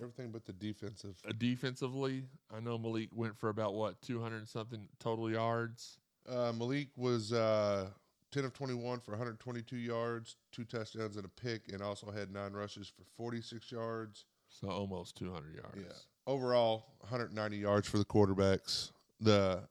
Everything 0.00 0.30
but 0.30 0.44
the 0.44 0.52
defensive. 0.52 1.16
uh, 1.28 1.32
defensively. 1.36 2.24
I 2.54 2.60
know 2.60 2.78
Malik 2.78 3.10
went 3.12 3.36
for 3.36 3.48
about 3.50 3.74
what 3.74 4.00
two 4.00 4.20
hundred 4.20 4.48
something 4.48 4.88
total 4.98 5.30
yards. 5.30 5.98
Uh, 6.28 6.52
Malik 6.56 6.88
was 6.96 7.32
uh, 7.32 7.90
10 8.34 8.44
of 8.44 8.52
21 8.52 8.98
for 8.98 9.12
122 9.12 9.76
yards, 9.76 10.34
two 10.50 10.64
touchdowns 10.64 11.16
and 11.16 11.24
a 11.24 11.28
pick, 11.28 11.72
and 11.72 11.80
also 11.80 12.10
had 12.10 12.32
nine 12.32 12.52
rushes 12.52 12.88
for 12.88 13.04
46 13.16 13.70
yards. 13.70 14.24
So 14.48 14.68
almost 14.68 15.16
200 15.16 15.54
yards. 15.54 15.76
Yeah. 15.76 15.92
Overall, 16.26 16.86
190 16.98 17.56
yards 17.56 17.88
for 17.88 17.98
the 17.98 18.04
quarterbacks. 18.04 18.90
The 19.20 19.62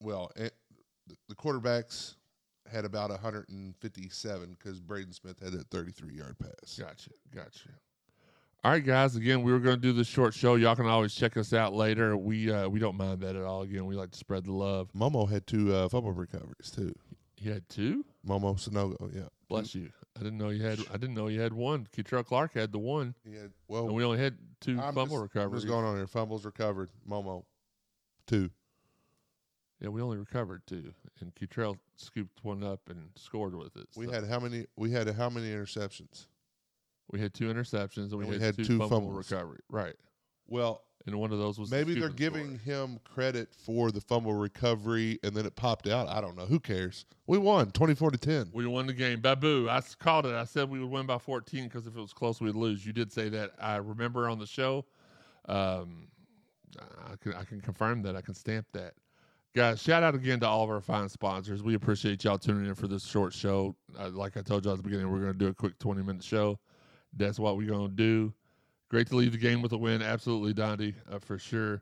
well, 0.00 0.32
eh, 0.36 0.48
the- 1.06 1.16
the 1.28 1.34
quarterbacks 1.36 2.16
had 2.68 2.84
about 2.84 3.10
157 3.10 4.54
because 4.54 4.80
Braden 4.80 5.12
Smith 5.12 5.38
had 5.38 5.52
that 5.52 5.68
33 5.70 6.16
yard 6.16 6.36
pass. 6.40 6.76
Gotcha. 6.76 7.10
Gotcha. 7.32 7.68
All 8.64 8.70
right, 8.70 8.84
guys. 8.84 9.16
Again, 9.16 9.42
we 9.42 9.50
were 9.52 9.58
going 9.58 9.76
to 9.76 9.80
do 9.82 9.92
this 9.92 10.06
short 10.06 10.34
show. 10.34 10.54
Y'all 10.54 10.76
can 10.76 10.86
always 10.86 11.14
check 11.14 11.36
us 11.36 11.52
out 11.52 11.72
later. 11.74 12.16
We 12.16 12.50
uh, 12.50 12.68
we 12.68 12.78
don't 12.78 12.96
mind 12.96 13.20
that 13.20 13.34
at 13.36 13.42
all. 13.42 13.62
Again, 13.62 13.86
we 13.86 13.96
like 13.96 14.12
to 14.12 14.18
spread 14.18 14.44
the 14.44 14.52
love. 14.52 14.88
Momo 14.92 15.28
had 15.28 15.46
two 15.48 15.74
uh, 15.74 15.88
fumble 15.88 16.12
recoveries 16.12 16.70
too. 16.70 16.94
You 17.42 17.52
had 17.52 17.68
two. 17.68 18.04
Momo 18.26 18.54
Sanogo, 18.56 19.12
yeah. 19.14 19.22
Bless 19.48 19.74
you. 19.74 19.90
I 20.16 20.22
didn't 20.22 20.38
know 20.38 20.50
you 20.50 20.62
had. 20.62 20.78
I 20.90 20.96
didn't 20.96 21.14
know 21.14 21.26
you 21.26 21.40
had 21.40 21.52
one. 21.52 21.88
Kei'Trel 21.96 22.24
Clark 22.24 22.54
had 22.54 22.70
the 22.70 22.78
one, 22.78 23.14
He 23.24 23.34
had 23.34 23.50
well. 23.66 23.86
and 23.86 23.94
we 23.94 24.04
only 24.04 24.18
had 24.18 24.38
two 24.60 24.78
I'm 24.80 24.94
fumble 24.94 25.16
just- 25.16 25.34
recoveries. 25.34 25.52
What's 25.52 25.64
going 25.64 25.84
on 25.84 25.96
here? 25.96 26.06
Fumbles 26.06 26.44
recovered. 26.44 26.90
Momo, 27.08 27.44
two. 28.28 28.50
Yeah, 29.80 29.88
we 29.88 30.00
only 30.00 30.18
recovered 30.18 30.62
two, 30.68 30.94
and 31.20 31.34
Ketrell 31.34 31.76
scooped 31.96 32.44
one 32.44 32.62
up 32.62 32.88
and 32.88 33.10
scored 33.16 33.56
with 33.56 33.74
it. 33.76 33.88
We 33.96 34.06
So 34.06 34.12
had 34.12 34.24
how 34.28 34.38
many? 34.38 34.66
We 34.76 34.92
had 34.92 35.08
how 35.08 35.28
many 35.28 35.48
interceptions? 35.50 36.28
we 37.10 37.18
had 37.18 37.34
two 37.34 37.52
interceptions, 37.52 38.12
and 38.12 38.18
we, 38.18 38.24
And 38.24 38.28
we 38.28 38.34
had, 38.34 38.42
had 38.42 38.56
two, 38.58 38.64
two 38.64 38.78
fumble 38.78 39.10
recovery. 39.10 39.58
Right, 39.68 39.96
Well, 40.46 40.84
and 41.06 41.18
one 41.18 41.32
of 41.32 41.38
those 41.38 41.58
was 41.58 41.70
the 41.70 41.76
maybe 41.76 41.98
they're 41.98 42.08
giving 42.08 42.58
score. 42.58 42.74
him 42.74 43.00
credit 43.04 43.48
for 43.54 43.90
the 43.90 44.00
fumble 44.00 44.34
recovery, 44.34 45.18
and 45.22 45.34
then 45.34 45.46
it 45.46 45.56
popped 45.56 45.88
out. 45.88 46.08
I 46.08 46.20
don't 46.20 46.36
know. 46.36 46.46
Who 46.46 46.60
cares? 46.60 47.04
We 47.26 47.38
won, 47.38 47.70
twenty-four 47.72 48.10
to 48.10 48.18
ten. 48.18 48.50
We 48.52 48.66
won 48.66 48.86
the 48.86 48.92
game. 48.92 49.20
Babu, 49.20 49.68
I 49.68 49.80
called 49.98 50.26
it. 50.26 50.34
I 50.34 50.44
said 50.44 50.70
we 50.70 50.80
would 50.80 50.90
win 50.90 51.06
by 51.06 51.18
14 51.18 51.64
because 51.64 51.86
if 51.86 51.96
it 51.96 52.00
was 52.00 52.12
close, 52.12 52.40
we'd 52.40 52.54
lose. 52.54 52.84
You 52.86 52.92
did 52.92 53.12
say 53.12 53.28
that. 53.30 53.52
I 53.60 53.76
remember 53.76 54.28
on 54.28 54.38
the 54.38 54.46
show. 54.46 54.84
Um, 55.48 56.08
I 56.78 57.16
can 57.20 57.34
I 57.34 57.44
can 57.44 57.60
confirm 57.60 58.02
that. 58.02 58.16
I 58.16 58.20
can 58.20 58.34
stamp 58.34 58.66
that. 58.72 58.94
Guys, 59.54 59.82
shout 59.82 60.02
out 60.02 60.14
again 60.14 60.40
to 60.40 60.48
all 60.48 60.64
of 60.64 60.70
our 60.70 60.80
fine 60.80 61.10
sponsors. 61.10 61.62
We 61.62 61.74
appreciate 61.74 62.24
y'all 62.24 62.38
tuning 62.38 62.66
in 62.66 62.74
for 62.74 62.88
this 62.88 63.04
short 63.04 63.34
show. 63.34 63.76
Uh, 63.98 64.08
like 64.08 64.38
I 64.38 64.40
told 64.40 64.64
y'all 64.64 64.72
at 64.72 64.78
the 64.78 64.82
beginning, 64.82 65.10
we're 65.12 65.20
going 65.20 65.32
to 65.34 65.38
do 65.38 65.48
a 65.48 65.54
quick 65.54 65.78
20 65.78 66.02
minute 66.02 66.24
show. 66.24 66.58
That's 67.14 67.38
what 67.38 67.58
we're 67.58 67.68
going 67.68 67.90
to 67.90 67.94
do. 67.94 68.32
Great 68.92 69.06
to 69.06 69.16
leave 69.16 69.32
the 69.32 69.38
game 69.38 69.62
with 69.62 69.72
a 69.72 69.78
win. 69.78 70.02
Absolutely, 70.02 70.52
Dondi, 70.52 70.94
uh, 71.10 71.18
for 71.18 71.38
sure. 71.38 71.80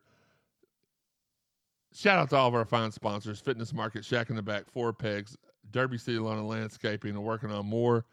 Shout 1.93 2.21
out 2.21 2.31
to 2.31 2.37
all 2.37 2.47
of 2.47 2.55
our 2.55 2.65
fine 2.65 2.93
sponsors 2.93 3.41
Fitness 3.41 3.75
Market, 3.75 4.05
Shack 4.05 4.31
in 4.31 4.37
the 4.37 4.43
Back, 4.43 4.71
Four 4.71 4.93
Pegs, 4.93 5.37
Derby 5.73 5.99
City 5.99 6.21
Lawn 6.21 6.39
and 6.39 6.47
Landscaping, 6.47 7.11
and 7.11 7.25
working 7.25 7.51
on 7.51 7.67
more. 7.67 8.05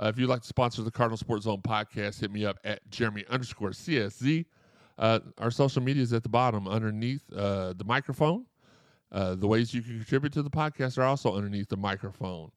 Uh, 0.00 0.06
if 0.06 0.20
you'd 0.20 0.28
like 0.28 0.42
to 0.42 0.46
sponsor 0.46 0.82
the 0.82 0.90
Cardinal 0.92 1.16
Sports 1.16 1.46
Zone 1.46 1.62
podcast, 1.62 2.20
hit 2.20 2.30
me 2.30 2.46
up 2.46 2.60
at 2.62 2.88
Jeremy 2.90 3.24
underscore 3.28 3.70
CSZ. 3.70 4.44
Uh, 4.98 5.18
our 5.38 5.50
social 5.50 5.82
media 5.82 6.04
is 6.04 6.12
at 6.12 6.22
the 6.22 6.28
bottom 6.28 6.68
underneath 6.68 7.24
uh, 7.32 7.72
the 7.72 7.84
microphone. 7.84 8.46
Uh, 9.10 9.34
the 9.34 9.48
ways 9.48 9.74
you 9.74 9.82
can 9.82 9.96
contribute 9.96 10.32
to 10.32 10.42
the 10.42 10.50
podcast 10.50 10.96
are 10.96 11.02
also 11.02 11.34
underneath 11.34 11.68
the 11.68 11.76
microphone. 11.76 12.52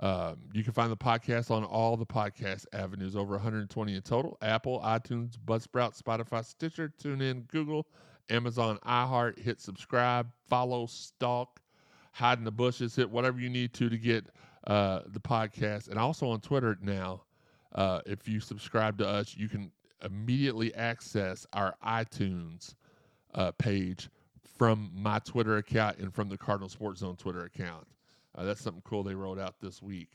Um, 0.00 0.38
you 0.52 0.64
can 0.64 0.72
find 0.72 0.90
the 0.90 0.96
podcast 0.96 1.50
on 1.50 1.62
all 1.62 1.96
the 1.96 2.06
podcast 2.06 2.64
avenues, 2.72 3.14
over 3.14 3.32
120 3.32 3.94
in 3.94 4.02
total 4.02 4.38
Apple, 4.40 4.80
iTunes, 4.80 5.36
Buzzsprout, 5.38 6.00
Spotify, 6.00 6.44
Stitcher, 6.44 6.92
TuneIn, 7.02 7.46
Google, 7.48 7.86
Amazon, 8.30 8.78
iHeart. 8.86 9.38
Hit 9.38 9.60
subscribe, 9.60 10.30
follow, 10.48 10.86
stalk, 10.86 11.60
hide 12.12 12.38
in 12.38 12.44
the 12.44 12.50
bushes, 12.50 12.96
hit 12.96 13.10
whatever 13.10 13.38
you 13.38 13.50
need 13.50 13.74
to 13.74 13.90
to 13.90 13.98
get 13.98 14.24
uh, 14.66 15.00
the 15.06 15.20
podcast. 15.20 15.88
And 15.88 15.98
also 15.98 16.28
on 16.30 16.40
Twitter 16.40 16.78
now, 16.80 17.24
uh, 17.74 18.00
if 18.06 18.26
you 18.26 18.40
subscribe 18.40 18.96
to 18.98 19.06
us, 19.06 19.36
you 19.36 19.50
can 19.50 19.70
immediately 20.02 20.74
access 20.74 21.46
our 21.52 21.74
iTunes 21.86 22.74
uh, 23.34 23.52
page 23.52 24.08
from 24.56 24.90
my 24.94 25.18
Twitter 25.18 25.58
account 25.58 25.98
and 25.98 26.14
from 26.14 26.30
the 26.30 26.38
Cardinal 26.38 26.70
Sports 26.70 27.00
Zone 27.00 27.16
Twitter 27.16 27.44
account. 27.44 27.86
Uh, 28.34 28.44
that's 28.44 28.60
something 28.60 28.82
cool 28.84 29.02
they 29.02 29.14
rolled 29.14 29.38
out 29.38 29.56
this 29.60 29.82
week. 29.82 30.10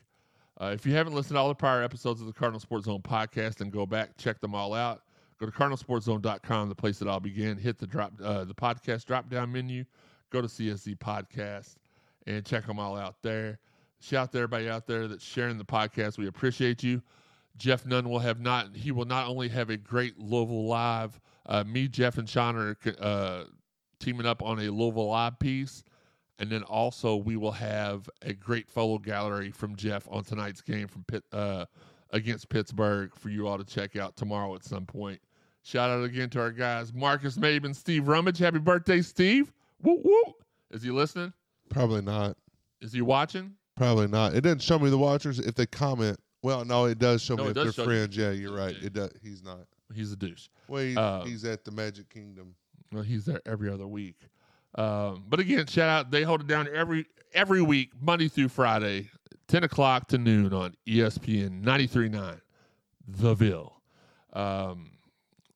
Uh, 0.60 0.71
if 0.73 0.86
you 0.86 0.93
haven't 0.93 1.13
listened 1.13 1.36
to 1.36 1.39
all 1.39 1.49
the 1.49 1.56
prior 1.56 1.84
episodes 1.84 2.21
of 2.21 2.28
the 2.28 2.34
Cardinal 2.34 2.60
Sports 2.60 2.86
Zone 2.86 3.01
podcast, 3.01 3.56
then 3.56 3.69
go 3.69 3.86
back, 3.86 4.15
check 4.17 4.39
them 4.39 4.56
all 4.56 4.73
out. 4.73 5.01
Go 5.38 5.45
to 5.45 5.51
cardinalsportszone.com, 5.51 6.69
the 6.69 6.75
place 6.75 6.99
that 6.99 7.10
all 7.10 7.19
began. 7.19 7.58
Hit 7.58 7.78
the 7.78 7.88
drop, 7.88 8.13
uh, 8.23 8.45
the 8.45 8.54
podcast 8.54 9.06
drop 9.06 9.30
down 9.30 9.51
menu. 9.51 9.84
Go 10.30 10.41
to 10.41 10.47
CSZ 10.47 10.97
podcast 10.97 11.75
and 12.25 12.45
check 12.45 12.65
them 12.65 12.80
all 12.80 12.95
out 12.95 13.21
there. 13.21 13.60
Shout 13.99 14.23
out 14.23 14.32
to 14.32 14.38
everybody 14.38 14.69
out 14.69 14.88
there 14.88 15.08
that's 15.08 15.25
sharing 15.25 15.58
the 15.58 15.65
podcast. 15.65 16.17
We 16.17 16.28
appreciate 16.28 16.84
you. 16.84 17.01
Jeff 17.58 17.86
Nunn 17.86 18.10
will 18.10 18.19
have 18.19 18.39
not. 18.39 18.75
He 18.75 18.91
will 18.91 19.06
not 19.06 19.28
only 19.28 19.49
have 19.49 19.69
a 19.69 19.78
great 19.78 20.19
Louisville 20.19 20.67
live. 20.67 21.19
Uh, 21.45 21.63
me, 21.65 21.88
Jeff, 21.88 22.17
and 22.17 22.28
Sean 22.28 22.56
are 22.56 22.78
uh, 22.99 23.43
teaming 23.99 24.25
up 24.25 24.41
on 24.41 24.60
a 24.60 24.69
Louisville 24.69 25.10
live 25.10 25.39
piece. 25.39 25.84
And 26.39 26.50
then 26.50 26.63
also 26.63 27.15
we 27.15 27.38
will 27.38 27.52
have 27.54 28.10
a 28.21 28.34
great 28.34 28.69
photo 28.69 28.98
gallery 28.98 29.52
from 29.52 29.76
Jeff 29.76 30.08
on 30.12 30.24
tonight's 30.24 30.62
game 30.62 30.88
from 30.88 31.04
Pitt, 31.06 31.24
uh, 31.32 31.65
against 32.12 32.50
Pittsburgh 32.50 33.12
for 33.15 33.30
you 33.30 33.48
all 33.48 33.58
to 33.58 33.63
check 33.63 33.95
out 33.95 34.15
tomorrow 34.17 34.54
at 34.56 34.63
some 34.63 34.86
point. 34.86 35.19
Shout 35.63 35.89
out 35.89 36.04
again 36.04 36.30
to 36.32 36.39
our 36.41 36.52
guys, 36.52 36.93
Marcus 36.93 37.38
Mabe 37.38 37.65
and 37.65 37.76
Steve 37.76 38.08
Rummage. 38.08 38.38
Happy 38.38 38.60
birthday, 38.60 39.02
Steve. 39.02 39.52
Woo 39.82 40.00
woo. 40.04 40.34
Is 40.71 40.84
he 40.84 40.91
listening? 40.91 41.34
Probably 41.69 42.02
not. 42.02 42.38
Is 42.82 42.93
he 42.93 43.02
watching? 43.02 43.54
Probably 43.76 44.08
not. 44.08 44.36
It 44.36 44.41
doesn't 44.41 44.62
show 44.62 44.78
me 44.78 44.89
the 44.89 44.98
watchers 44.98 45.39
if 45.39 45.56
they 45.56 45.65
comment. 45.65 46.19
Well, 46.43 46.63
no, 46.63 46.86
it 46.86 47.00
does 47.00 47.21
show 47.24 47.36
No, 47.36 47.43
me 47.45 47.50
if 47.50 47.56
they're 47.56 47.71
show 47.71 47.82
you. 47.82 47.88
friends. 47.88 48.15
Yeah, 48.15 48.32
you're 48.32 48.56
right. 48.56 48.76
It 48.82 48.93
does. 48.93 49.10
He's 49.24 49.41
not. 49.43 49.62
He's 49.93 50.12
a 50.12 50.15
douche. 50.15 50.50
Well, 50.67 50.84
he's, 50.84 50.98
Uh, 50.98 51.24
he's 51.26 51.43
at 51.45 51.63
the 51.65 51.71
Magic 51.71 52.10
Kingdom. 52.10 52.54
Well, 52.91 53.04
he's 53.04 53.26
there 53.26 53.41
every 53.45 53.69
other 53.71 53.88
week. 53.88 54.17
Um, 54.76 55.24
but 55.28 55.40
again, 55.40 55.66
shout 55.68 55.90
out. 55.90 56.12
They 56.12 56.24
hold 56.24 56.42
it 56.42 56.48
down 56.48 56.68
every 56.74 57.06
every 57.34 57.62
week, 57.62 57.92
Monday 58.00 58.28
through 58.28 58.50
Friday, 58.50 59.10
10 59.48 59.64
o'clock 59.64 60.08
to 60.10 60.18
noon 60.18 60.54
on 60.54 60.76
ESPN 60.88 61.64
93.9, 61.64 62.40
The 63.08 63.34
Ville. 63.36 63.82
Um, 64.34 64.92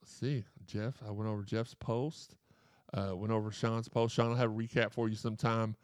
let's 0.02 0.12
see, 0.12 0.44
Jeff. 0.66 0.96
I 1.08 1.12
went 1.12 1.30
over 1.30 1.44
Jeff's 1.44 1.74
post. 1.74 2.36
Uh, 2.94 3.16
went 3.16 3.32
over 3.32 3.52
Sean's 3.52 3.88
post. 3.88 4.16
Sean 4.16 4.30
will 4.30 4.36
have 4.36 4.52
a 4.52 4.54
recap 4.54 4.92
for 4.92 5.10
you 5.10 5.16
sometime 5.16 5.76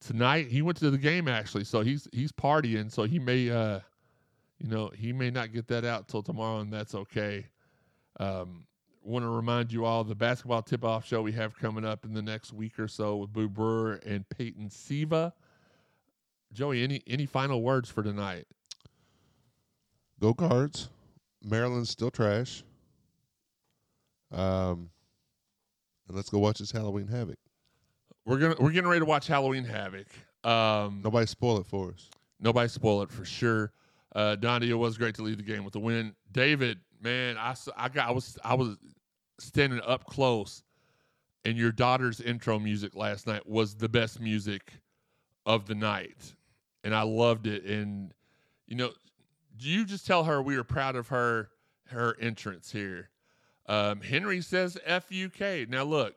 tonight. 0.00 0.48
He 0.48 0.62
went 0.62 0.78
to 0.78 0.90
the 0.90 0.98
game 0.98 1.28
actually, 1.28 1.64
so 1.64 1.82
he's 1.82 2.08
he's 2.12 2.32
partying. 2.32 2.90
So 2.90 3.04
he 3.04 3.18
may, 3.18 3.50
uh, 3.50 3.80
you 4.58 4.68
know, 4.70 4.90
he 4.96 5.12
may 5.12 5.30
not 5.30 5.52
get 5.52 5.68
that 5.68 5.84
out 5.84 6.08
till 6.08 6.22
tomorrow, 6.22 6.60
and 6.60 6.72
that's 6.72 6.94
okay. 6.94 7.46
Um, 8.18 8.66
want 9.06 9.24
to 9.24 9.28
remind 9.28 9.72
you 9.72 9.84
all 9.84 10.02
the 10.04 10.14
basketball 10.14 10.62
tip-off 10.62 11.06
show 11.06 11.22
we 11.22 11.32
have 11.32 11.56
coming 11.58 11.84
up 11.84 12.04
in 12.04 12.12
the 12.12 12.22
next 12.22 12.52
week 12.52 12.78
or 12.78 12.88
so 12.88 13.16
with 13.16 13.32
Boo 13.32 13.48
Brewer 13.48 13.94
and 14.04 14.28
Peyton 14.28 14.68
Siva. 14.70 15.32
Joey, 16.52 16.82
any 16.82 17.02
any 17.06 17.26
final 17.26 17.62
words 17.62 17.90
for 17.90 18.02
tonight? 18.02 18.46
Go 20.20 20.34
Cards. 20.34 20.88
Maryland's 21.42 21.90
still 21.90 22.10
trash. 22.10 22.64
Um, 24.32 24.90
and 26.08 26.16
let's 26.16 26.30
go 26.30 26.38
watch 26.38 26.58
this 26.58 26.70
Halloween 26.72 27.06
Havoc. 27.06 27.38
We're 28.24 28.38
gonna 28.38 28.56
we're 28.58 28.72
getting 28.72 28.88
ready 28.88 29.00
to 29.00 29.06
watch 29.06 29.26
Halloween 29.26 29.64
Havoc. 29.64 30.06
Um, 30.44 31.00
Nobody 31.04 31.26
spoil 31.26 31.58
it 31.58 31.66
for 31.66 31.90
us. 31.90 32.10
nobody 32.40 32.68
spoil 32.68 33.02
it 33.02 33.10
for 33.10 33.24
sure. 33.24 33.72
Uh, 34.14 34.34
Donnie, 34.36 34.70
it 34.70 34.74
was 34.74 34.96
great 34.96 35.14
to 35.16 35.22
lead 35.22 35.38
the 35.38 35.42
game 35.42 35.62
with 35.64 35.74
the 35.74 35.80
win. 35.80 36.14
David, 36.32 36.78
man, 37.02 37.36
I, 37.36 37.54
I 37.76 37.88
got 37.88 38.08
I 38.08 38.12
was 38.12 38.38
I 38.42 38.54
was 38.54 38.76
standing 39.38 39.80
up 39.86 40.04
close, 40.04 40.62
and 41.44 41.56
your 41.56 41.72
daughter's 41.72 42.20
intro 42.20 42.58
music 42.58 42.94
last 42.94 43.26
night 43.26 43.46
was 43.48 43.74
the 43.74 43.88
best 43.88 44.20
music 44.20 44.72
of 45.44 45.66
the 45.66 45.74
night, 45.74 46.34
and 46.84 46.94
I 46.94 47.02
loved 47.02 47.46
it. 47.46 47.64
And 47.64 48.12
you 48.66 48.76
know, 48.76 48.90
do 49.56 49.68
you 49.68 49.84
just 49.84 50.06
tell 50.06 50.24
her 50.24 50.42
we 50.42 50.56
are 50.56 50.64
proud 50.64 50.96
of 50.96 51.08
her 51.08 51.50
her 51.88 52.16
entrance 52.20 52.70
here. 52.70 53.10
Um, 53.66 54.00
Henry 54.00 54.40
says 54.40 54.78
"fuk." 54.86 55.68
Now 55.68 55.84
look, 55.84 56.14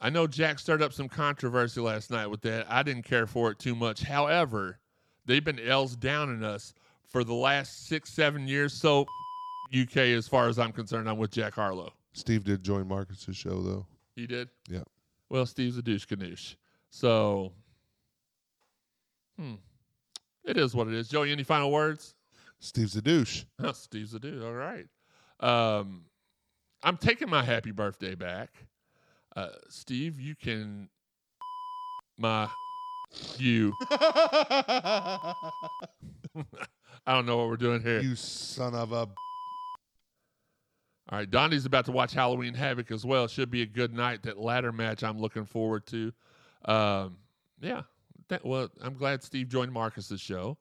I 0.00 0.10
know 0.10 0.26
Jack 0.26 0.58
stirred 0.58 0.82
up 0.82 0.92
some 0.92 1.08
controversy 1.08 1.80
last 1.80 2.10
night 2.10 2.28
with 2.28 2.42
that. 2.42 2.66
I 2.70 2.82
didn't 2.82 3.04
care 3.04 3.26
for 3.26 3.50
it 3.50 3.58
too 3.58 3.74
much. 3.74 4.02
However, 4.02 4.78
they've 5.26 5.44
been 5.44 5.60
L's 5.60 5.96
down 5.96 6.30
in 6.30 6.42
us 6.42 6.74
for 7.06 7.24
the 7.24 7.34
last 7.34 7.86
six, 7.86 8.10
seven 8.10 8.48
years. 8.48 8.72
So, 8.72 9.06
UK, 9.78 9.96
as 9.96 10.26
far 10.26 10.48
as 10.48 10.58
I'm 10.58 10.72
concerned, 10.72 11.08
I'm 11.08 11.18
with 11.18 11.32
Jack 11.32 11.54
Harlow. 11.54 11.92
Steve 12.12 12.44
did 12.44 12.62
join 12.62 12.86
Marcus's 12.88 13.36
show 13.36 13.60
though. 13.62 13.86
He 14.16 14.26
did? 14.26 14.48
Yeah. 14.68 14.82
Well, 15.28 15.46
Steve's 15.46 15.78
a 15.78 15.82
douche 15.82 16.06
canoosh. 16.06 16.56
So, 16.90 17.52
hmm. 19.38 19.54
It 20.44 20.56
is 20.56 20.74
what 20.74 20.88
it 20.88 20.94
is. 20.94 21.08
Joey, 21.08 21.30
any 21.30 21.44
final 21.44 21.70
words? 21.70 22.14
Steve's 22.58 22.96
a 22.96 23.02
douche. 23.02 23.44
Oh, 23.62 23.72
Steve's 23.74 24.14
a 24.14 24.18
dude. 24.18 24.42
All 24.42 24.52
right. 24.52 24.86
Um, 25.38 26.04
I'm 26.82 26.96
taking 26.96 27.28
my 27.30 27.42
happy 27.42 27.70
birthday 27.70 28.14
back. 28.14 28.50
Uh, 29.36 29.50
Steve, 29.68 30.18
you 30.18 30.34
can 30.34 30.88
my 32.18 32.48
you. 33.38 33.72
I 33.90 35.34
don't 37.06 37.26
know 37.26 37.36
what 37.36 37.48
we're 37.48 37.56
doing 37.56 37.82
here. 37.82 38.00
you 38.00 38.14
son 38.16 38.74
of 38.74 38.92
a. 38.92 39.08
All 41.10 41.18
right, 41.18 41.28
Donnie's 41.28 41.66
about 41.66 41.86
to 41.86 41.92
watch 41.92 42.12
Halloween 42.12 42.54
Havoc 42.54 42.92
as 42.92 43.04
well. 43.04 43.26
Should 43.26 43.50
be 43.50 43.62
a 43.62 43.66
good 43.66 43.92
night. 43.92 44.22
That 44.22 44.38
ladder 44.38 44.70
match 44.70 45.02
I'm 45.02 45.18
looking 45.18 45.44
forward 45.44 45.84
to. 45.86 46.12
Um, 46.64 47.16
yeah. 47.60 47.82
That, 48.28 48.46
well, 48.46 48.68
I'm 48.80 48.94
glad 48.94 49.24
Steve 49.24 49.48
joined 49.48 49.72
Marcus's 49.72 50.20
show. 50.20 50.56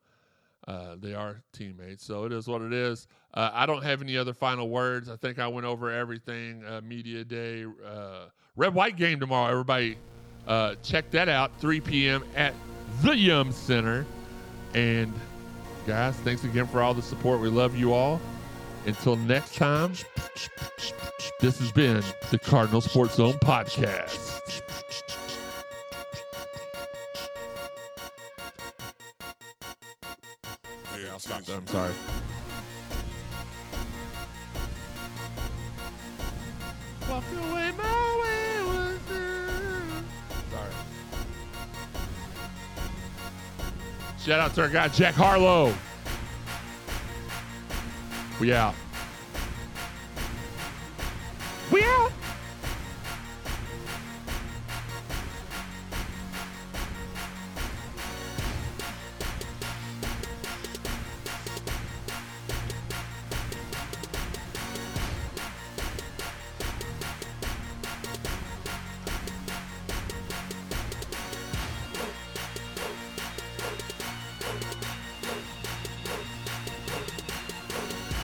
Uh, 0.68 0.96
they 1.00 1.14
are 1.14 1.42
teammates, 1.54 2.04
so 2.04 2.26
it 2.26 2.34
is 2.34 2.48
what 2.48 2.62
it 2.62 2.74
is. 2.74 3.08
Uh, 3.34 3.52
I 3.54 3.68
don't 3.68 3.84
have 3.84 4.02
any 4.02 4.18
other 4.18 4.34
final 4.34 4.70
words. 4.70 5.08
I 5.08 5.16
think 5.16 5.38
I 5.38 5.48
went 5.48 5.68
over 5.68 5.92
everything. 5.92 6.64
Uh, 6.66 6.82
media 6.84 7.24
day, 7.24 7.66
uh, 7.86 8.26
red 8.56 8.74
white 8.74 8.98
game 8.98 9.20
tomorrow. 9.20 9.52
Everybody, 9.52 9.98
uh, 10.48 10.76
check 10.82 11.12
that 11.12 11.30
out. 11.30 11.52
3 11.60 11.80
p.m. 11.80 12.24
at 12.36 12.56
the 13.04 13.16
Yum 13.16 13.52
Center. 13.52 14.06
And 14.74 15.14
guys, 15.86 16.16
thanks 16.18 16.44
again 16.44 16.68
for 16.68 16.82
all 16.82 16.96
the 16.96 17.04
support. 17.04 17.40
We 17.40 17.50
love 17.50 17.76
you 17.78 17.94
all. 17.94 18.20
Until 18.86 19.16
next 19.18 19.56
time, 19.56 19.94
this 21.40 21.60
has 21.60 21.72
been 21.72 22.04
the 22.32 22.40
Cardinal 22.40 22.82
Sports 22.82 23.16
Zone 23.16 23.34
podcast. 23.34 24.40
Hey, 30.94 31.10
I'll 31.10 31.20
stop 31.20 31.44
there. 31.44 31.58
I'm 31.58 31.68
sorry. 31.68 31.94
Walk 37.10 37.24
away 37.32 37.72
my 37.72 38.22
way 38.22 38.64
was 38.66 39.00
down. 39.10 40.06
Sorry. 40.52 40.72
Shout 44.24 44.40
out 44.40 44.56
to 44.56 44.62
our 44.62 44.70
guy 44.70 44.88
Jack 44.90 45.16
Harlow. 45.16 45.74
We 48.40 48.54
out. 48.54 48.74